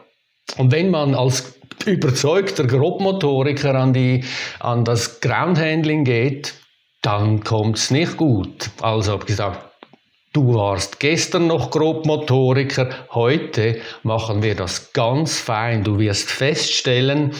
[0.57, 1.55] Und wenn man als
[1.86, 4.24] überzeugter Grobmotoriker an, die,
[4.59, 6.53] an das Groundhandling geht,
[7.01, 8.70] dann kommt es nicht gut.
[8.82, 9.63] Also habe gesagt,
[10.34, 15.84] du warst gestern noch Grobmotoriker, heute machen wir das ganz fein.
[15.84, 17.34] Du wirst feststellen,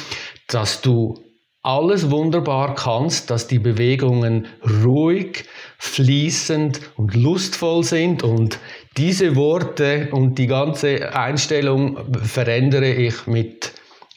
[0.48, 1.25] dass du
[1.66, 4.48] alles wunderbar kannst, dass die Bewegungen
[4.84, 5.46] ruhig,
[5.80, 8.60] fließend und lustvoll sind und
[8.98, 13.74] diese Worte und die ganze Einstellung verändere ich mit,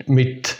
[0.07, 0.57] mit,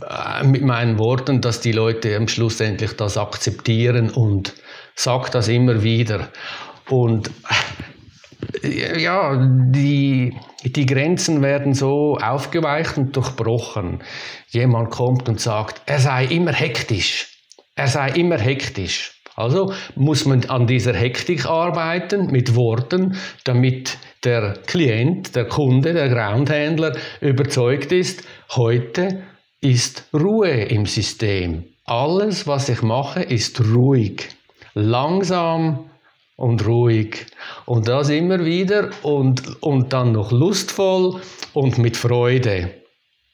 [0.00, 4.54] äh, mit meinen Worten, dass die Leute am Schluss endlich das akzeptieren und
[4.94, 6.28] sag das immer wieder.
[6.88, 7.30] Und
[8.62, 9.36] ja,
[9.70, 14.02] die, die Grenzen werden so aufgeweicht und durchbrochen.
[14.48, 17.28] Jemand kommt und sagt, er sei immer hektisch.
[17.74, 19.22] Er sei immer hektisch.
[19.34, 26.08] Also muss man an dieser Hektik arbeiten mit Worten, damit der Klient, der Kunde, der
[26.10, 29.22] Groundhändler überzeugt ist, heute
[29.60, 31.64] ist Ruhe im System.
[31.84, 34.28] Alles, was ich mache, ist ruhig.
[34.74, 35.90] Langsam,
[36.42, 37.26] und ruhig.
[37.66, 41.20] Und das immer wieder und, und dann noch lustvoll
[41.52, 42.74] und mit Freude.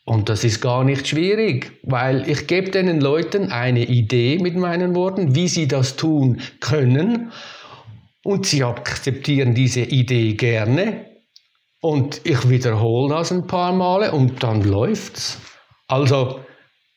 [0.05, 4.95] Und das ist gar nicht schwierig, weil ich gebe den Leuten eine Idee mit meinen
[4.95, 7.33] Worten, wie sie das tun können.
[8.25, 11.07] Und sie akzeptieren diese Idee gerne.
[11.81, 15.39] Und ich wiederhole das ein paar Male und dann läuft's.
[15.87, 16.41] Also,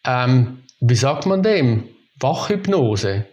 [0.06, 1.86] ähm, wie sagt man dem?
[2.20, 3.28] Wachhypnose.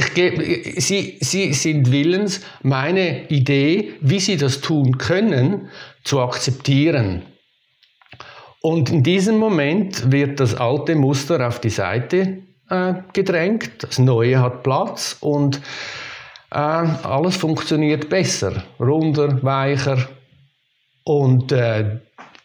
[0.00, 5.68] Ich gebe, sie, sie sind willens, meine Idee, wie sie das tun können,
[6.04, 7.26] zu akzeptieren.
[8.62, 12.38] Und in diesem Moment wird das alte Muster auf die Seite
[12.70, 15.60] äh, gedrängt, das neue hat Platz und
[16.50, 20.08] äh, alles funktioniert besser, runder, weicher
[21.04, 21.98] und äh,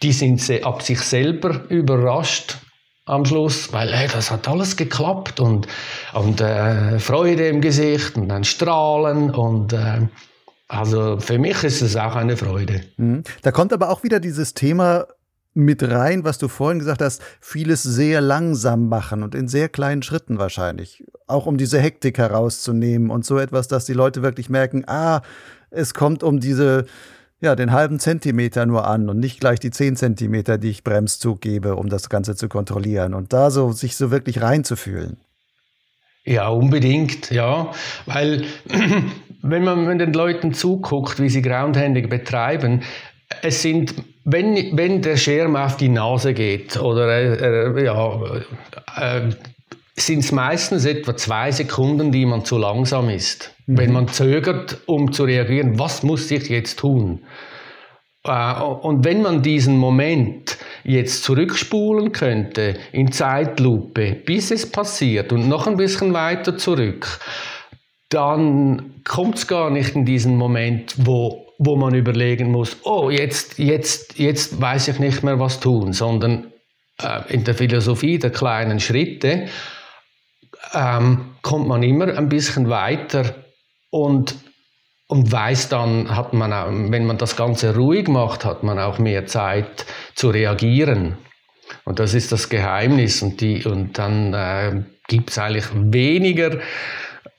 [0.03, 2.57] die sind ab sich selber überrascht
[3.05, 5.67] am Schluss, weil hey, das hat alles geklappt und,
[6.13, 10.07] und äh, Freude im Gesicht und dann Strahlen und äh,
[10.67, 12.81] also für mich ist es auch eine Freude.
[12.97, 13.23] Mhm.
[13.43, 15.05] Da kommt aber auch wieder dieses Thema
[15.53, 20.03] mit rein, was du vorhin gesagt hast, vieles sehr langsam machen und in sehr kleinen
[20.03, 21.03] Schritten wahrscheinlich.
[21.27, 25.21] Auch um diese Hektik herauszunehmen und so etwas, dass die Leute wirklich merken, ah,
[25.69, 26.85] es kommt um diese
[27.41, 31.41] ja, den halben Zentimeter nur an und nicht gleich die zehn Zentimeter, die ich Bremszug
[31.41, 35.17] gebe, um das Ganze zu kontrollieren und da so sich so wirklich reinzufühlen.
[36.23, 37.71] Ja, unbedingt, ja,
[38.07, 38.45] weil
[39.41, 42.81] wenn man den Leuten zuguckt, wie sie Groundhandling betreiben,
[43.41, 48.19] es sind, wenn, wenn der Schirm auf die Nase geht oder äh, ja,
[48.97, 49.29] äh,
[49.97, 53.54] sind es meistens etwa zwei Sekunden, die man zu langsam ist.
[53.66, 53.78] Mhm.
[53.78, 57.22] Wenn man zögert, um zu reagieren, was muss ich jetzt tun?
[58.26, 65.47] Äh, und wenn man diesen Moment jetzt zurückspulen könnte in Zeitlupe, bis es passiert und
[65.47, 67.20] noch ein bisschen weiter zurück,
[68.09, 73.57] dann kommt es gar nicht in diesen Moment, wo, wo man überlegen muss, oh, jetzt,
[73.57, 76.51] jetzt, jetzt weiß ich nicht mehr, was tun, sondern
[77.01, 79.47] äh, in der Philosophie der kleinen Schritte
[80.74, 83.44] ähm, kommt man immer ein bisschen weiter
[83.95, 84.35] und,
[85.07, 88.99] und weiß dann, hat man auch, wenn man das Ganze ruhig macht, hat man auch
[88.99, 89.85] mehr Zeit
[90.15, 91.17] zu reagieren.
[91.85, 93.21] Und das ist das Geheimnis.
[93.21, 96.59] Und, die, und dann äh, gibt es eigentlich weniger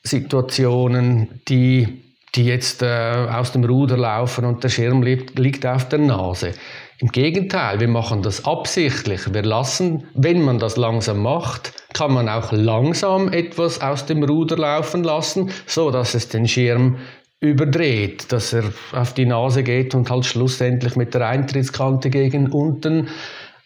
[0.02, 2.02] Situationen, die,
[2.34, 6.54] die jetzt äh, aus dem Ruder laufen und der Schirm liegt, liegt auf der Nase.
[7.00, 9.34] Im Gegenteil, wir machen das absichtlich.
[9.34, 14.58] Wir lassen, wenn man das langsam macht, kann man auch langsam etwas aus dem Ruder
[14.58, 16.98] laufen lassen, so dass es den Schirm
[17.40, 23.08] überdreht, dass er auf die Nase geht und halt schlussendlich mit der Eintrittskante gegen unten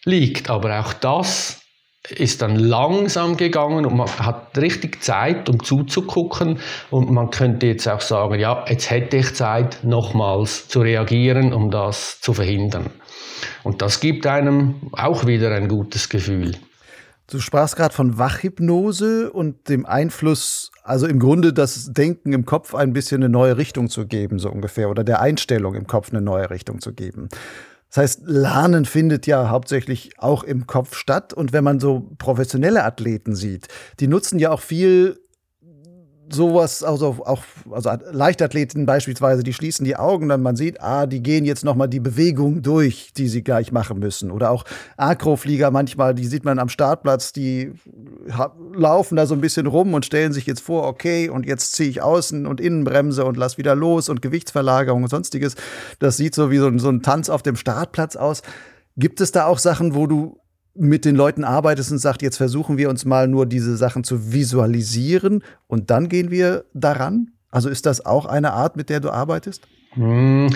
[0.05, 0.49] liegt.
[0.49, 1.61] Aber auch das
[2.09, 6.61] ist dann langsam gegangen und man hat richtig Zeit, um zuzugucken
[6.91, 11.71] und man könnte jetzt auch sagen, ja, jetzt hätte ich Zeit, nochmals zu reagieren, um
[11.71, 12.91] das zu verhindern.
[13.65, 16.57] Und das gibt einem auch wieder ein gutes Gefühl.
[17.31, 22.75] Du sprachst gerade von Wachhypnose und dem Einfluss, also im Grunde das Denken im Kopf
[22.75, 26.21] ein bisschen eine neue Richtung zu geben, so ungefähr, oder der Einstellung im Kopf eine
[26.21, 27.29] neue Richtung zu geben.
[27.89, 31.33] Das heißt, Lernen findet ja hauptsächlich auch im Kopf statt.
[31.33, 33.69] Und wenn man so professionelle Athleten sieht,
[34.01, 35.21] die nutzen ja auch viel
[36.33, 41.23] sowas, also auch also Leichtathleten beispielsweise, die schließen die Augen, dann man sieht, ah, die
[41.23, 44.31] gehen jetzt nochmal die Bewegung durch, die sie gleich machen müssen.
[44.31, 44.65] Oder auch
[44.97, 47.73] Akroflieger manchmal, die sieht man am Startplatz, die
[48.75, 51.91] laufen da so ein bisschen rum und stellen sich jetzt vor, okay, und jetzt ziehe
[51.91, 55.55] ich Außen- und Innenbremse und lass wieder los und Gewichtsverlagerung und sonstiges.
[55.99, 58.43] Das sieht so wie so, so ein Tanz auf dem Startplatz aus.
[58.97, 60.39] Gibt es da auch Sachen, wo du
[60.75, 64.33] mit den Leuten arbeitest und sagst, jetzt versuchen wir uns mal nur diese Sachen zu
[64.33, 67.33] visualisieren und dann gehen wir daran?
[67.51, 69.67] Also ist das auch eine Art, mit der du arbeitest?
[69.97, 70.49] Mm,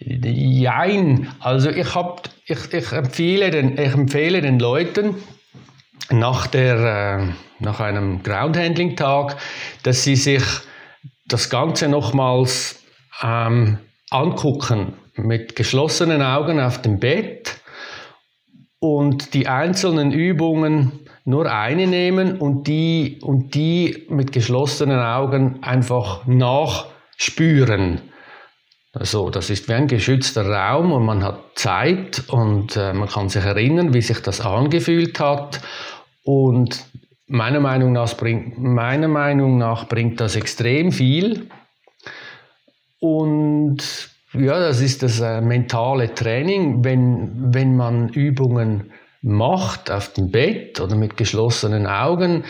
[0.00, 1.28] jein.
[1.40, 5.16] Also ich, hab, ich, ich, empfehle den, ich empfehle den Leuten
[6.10, 9.36] nach, der, äh, nach einem Groundhandling-Tag,
[9.82, 10.42] dass sie sich
[11.26, 12.82] das Ganze nochmals
[13.22, 13.78] ähm,
[14.10, 17.57] angucken mit geschlossenen Augen auf dem Bett
[18.80, 26.26] und die einzelnen Übungen nur eine nehmen und die, und die mit geschlossenen Augen einfach
[26.26, 28.00] nachspüren.
[28.92, 33.28] Also, das ist wie ein geschützter Raum und man hat Zeit und äh, man kann
[33.28, 35.60] sich erinnern, wie sich das angefühlt hat.
[36.24, 36.86] Und
[37.26, 41.48] meiner Meinung nach bringt, meiner Meinung nach bringt das extrem viel.
[42.98, 50.30] Und ja, das ist das äh, mentale Training, wenn, wenn man Übungen macht auf dem
[50.30, 52.44] Bett oder mit geschlossenen Augen,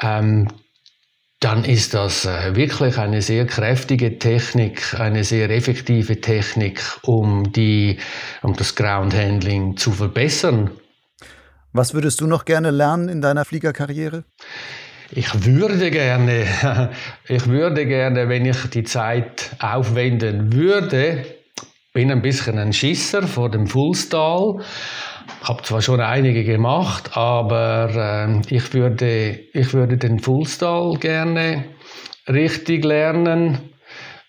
[0.00, 0.48] ähm,
[1.40, 7.98] dann ist das äh, wirklich eine sehr kräftige Technik, eine sehr effektive Technik, um, die,
[8.42, 10.70] um das Ground Handling zu verbessern.
[11.72, 14.24] Was würdest du noch gerne lernen in deiner Fliegerkarriere?
[15.14, 16.90] Ich würde gerne,
[17.28, 21.26] ich würde gerne, wenn ich die Zeit aufwenden würde,
[21.92, 24.64] bin ein bisschen ein Schisser vor dem Fullstall.
[25.42, 31.66] Ich habe zwar schon einige gemacht, aber äh, ich, würde, ich würde den Fullstall gerne
[32.26, 33.58] richtig lernen,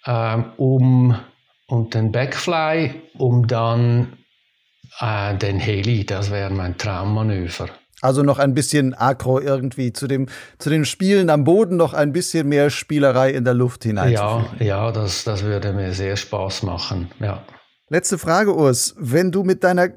[0.03, 1.17] äh, um,
[1.67, 4.17] und den Backfly, um dann
[4.99, 7.69] äh, den Heli, das wäre mein Traummanöver.
[8.03, 10.27] Also noch ein bisschen Akro irgendwie zu dem,
[10.59, 14.11] zu den Spielen am Boden, noch ein bisschen mehr Spielerei in der Luft hinein.
[14.11, 17.09] Ja, ja, das, das würde mir sehr Spaß machen.
[17.21, 17.45] Ja.
[17.87, 18.93] Letzte Frage, Urs.
[18.97, 19.87] Wenn du mit deiner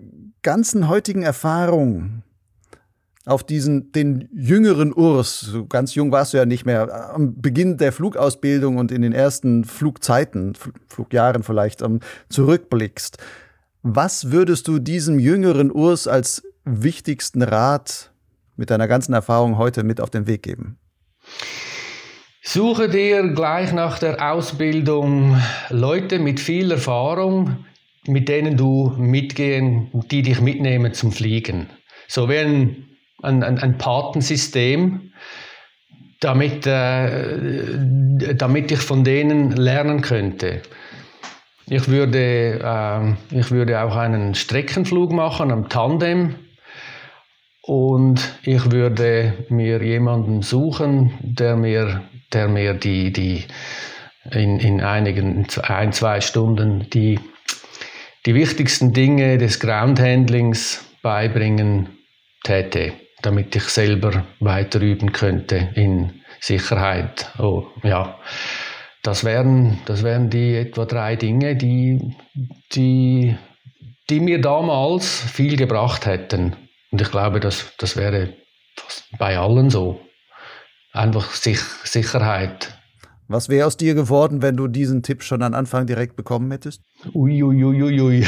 [0.42, 2.22] ganzen heutigen Erfahrung
[3.24, 7.76] auf diesen, den jüngeren Urs, so ganz jung warst du ja nicht mehr, am Beginn
[7.76, 10.52] der Flugausbildung und in den ersten Flugzeiten,
[10.86, 11.98] Flugjahren vielleicht, um,
[12.28, 13.18] zurückblickst,
[13.82, 18.10] was würdest du diesem jüngeren Urs als wichtigsten Rat
[18.56, 20.78] mit deiner ganzen Erfahrung heute mit auf den Weg geben?
[22.42, 25.40] Suche dir gleich nach der Ausbildung
[25.70, 27.64] Leute mit viel Erfahrung,
[28.06, 31.70] mit denen du mitgehen, die dich mitnehmen zum Fliegen.
[32.08, 32.84] So wie ein,
[33.22, 35.12] ein, ein Patensystem,
[36.20, 40.62] damit, äh, damit ich von denen lernen könnte.
[41.68, 46.36] Ich würde, äh, ich würde auch einen Streckenflug machen am Tandem
[47.66, 52.02] und ich würde mir jemanden suchen, der mir,
[52.32, 53.44] der mir die, die
[54.30, 57.18] in, in einigen, ein, zwei Stunden die
[58.26, 61.88] die wichtigsten Dinge des Groundhandlings beibringen
[62.42, 62.92] täte,
[63.22, 67.30] damit ich selber weiter üben könnte in Sicherheit.
[67.38, 68.18] Oh, ja.
[69.04, 72.16] Das wären, das wären die etwa drei Dinge, die,
[72.72, 73.36] die,
[74.10, 76.56] die mir damals viel gebracht hätten.
[76.96, 78.32] Und ich glaube, das, das wäre
[79.18, 80.00] bei allen so.
[80.94, 82.72] Einfach Sich Sicherheit
[83.28, 86.80] was wäre aus dir geworden, wenn du diesen Tipp schon am Anfang direkt bekommen hättest?
[87.12, 87.82] Uiuiuiui.
[87.82, 88.26] Ui, ui, ui.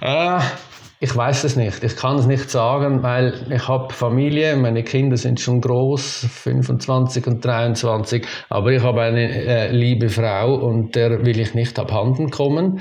[0.00, 0.38] äh,
[1.00, 1.84] ich weiß es nicht.
[1.84, 7.26] Ich kann es nicht sagen, weil ich habe Familie, meine Kinder sind schon groß, 25
[7.26, 12.30] und 23, aber ich habe eine äh, liebe Frau und der will ich nicht abhanden
[12.30, 12.80] kommen.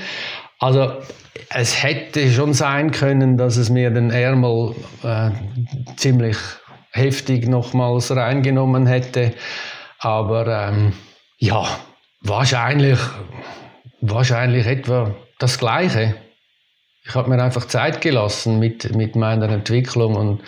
[0.59, 0.93] Also
[1.49, 5.31] es hätte schon sein können, dass es mir den Ärmel äh,
[5.97, 6.37] ziemlich
[6.91, 9.33] heftig nochmals reingenommen hätte.
[9.99, 10.93] Aber ähm,
[11.37, 11.65] ja,
[12.21, 12.99] wahrscheinlich,
[14.01, 16.15] wahrscheinlich etwa das Gleiche.
[17.03, 20.41] Ich habe mir einfach Zeit gelassen mit, mit meiner Entwicklung und,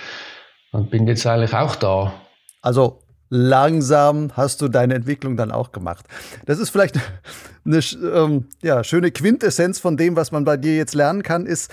[0.72, 2.14] und bin jetzt eigentlich auch da.
[2.62, 3.00] Also
[3.30, 6.06] langsam hast du deine Entwicklung dann auch gemacht.
[6.46, 7.00] Das ist vielleicht
[7.66, 7.80] eine
[8.14, 11.72] ähm, ja, schöne Quintessenz von dem, was man bei dir jetzt lernen kann, ist,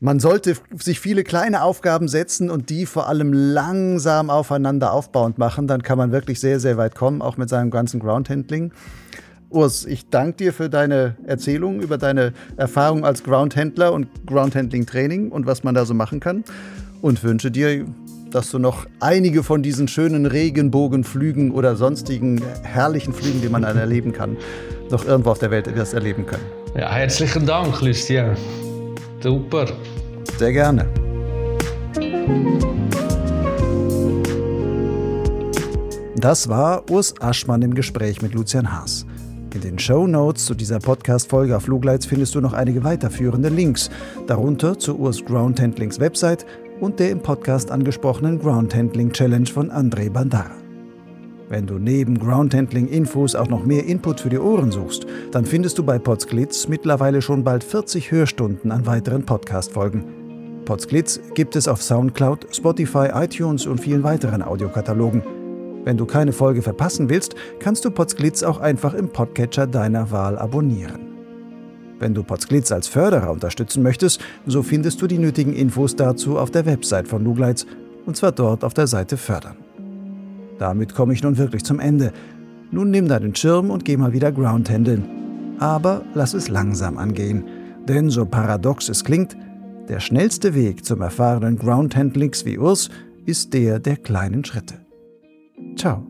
[0.00, 5.66] man sollte sich viele kleine Aufgaben setzen und die vor allem langsam aufeinander aufbauend machen.
[5.66, 8.72] Dann kann man wirklich sehr, sehr weit kommen, auch mit seinem ganzen Groundhandling.
[9.50, 15.46] Urs, ich danke dir für deine Erzählung über deine Erfahrung als Groundhändler und Groundhandling-Training und
[15.46, 16.44] was man da so machen kann.
[17.00, 17.86] Und wünsche dir,
[18.30, 23.76] dass du noch einige von diesen schönen Regenbogenflügen oder sonstigen herrlichen Flügen, die man dann
[23.76, 24.36] erleben kann,
[24.90, 26.44] noch irgendwo auf der Welt etwas erleben können.
[26.76, 28.36] Ja, herzlichen Dank, Lucien.
[29.20, 29.66] Super.
[30.38, 30.86] Sehr gerne.
[36.16, 39.06] Das war Urs Aschmann im Gespräch mit Lucian Haas.
[39.54, 43.88] In den Show Notes zu dieser Podcast-Folge auf Flugleits findest du noch einige weiterführende Links,
[44.26, 46.44] darunter zu Urs Ground Handlings Website
[46.80, 50.50] und der im Podcast angesprochenen Ground Handling Challenge von André Bandara.
[51.48, 55.82] Wenn du neben Groundhandling-Infos auch noch mehr Input für die Ohren suchst, dann findest du
[55.82, 60.62] bei Potsglitz mittlerweile schon bald 40 Hörstunden an weiteren Podcast-Folgen.
[60.66, 65.22] Potsglitz gibt es auf Soundcloud, Spotify, iTunes und vielen weiteren Audiokatalogen.
[65.84, 70.38] Wenn du keine Folge verpassen willst, kannst du Potsglitz auch einfach im Podcatcher deiner Wahl
[70.38, 71.07] abonnieren.
[71.98, 76.50] Wenn du Potsglitz als Förderer unterstützen möchtest, so findest du die nötigen Infos dazu auf
[76.50, 77.66] der Website von Lugleitz,
[78.06, 79.56] und zwar dort auf der Seite Fördern.
[80.58, 82.12] Damit komme ich nun wirklich zum Ende.
[82.70, 85.04] Nun nimm deinen Schirm und geh mal wieder Groundhandeln.
[85.58, 87.44] Aber lass es langsam angehen.
[87.86, 89.36] Denn so paradox es klingt,
[89.88, 92.90] der schnellste Weg zum erfahrenen Groundhandlings wie Urs
[93.24, 94.74] ist der der kleinen Schritte.
[95.76, 96.06] Ciao.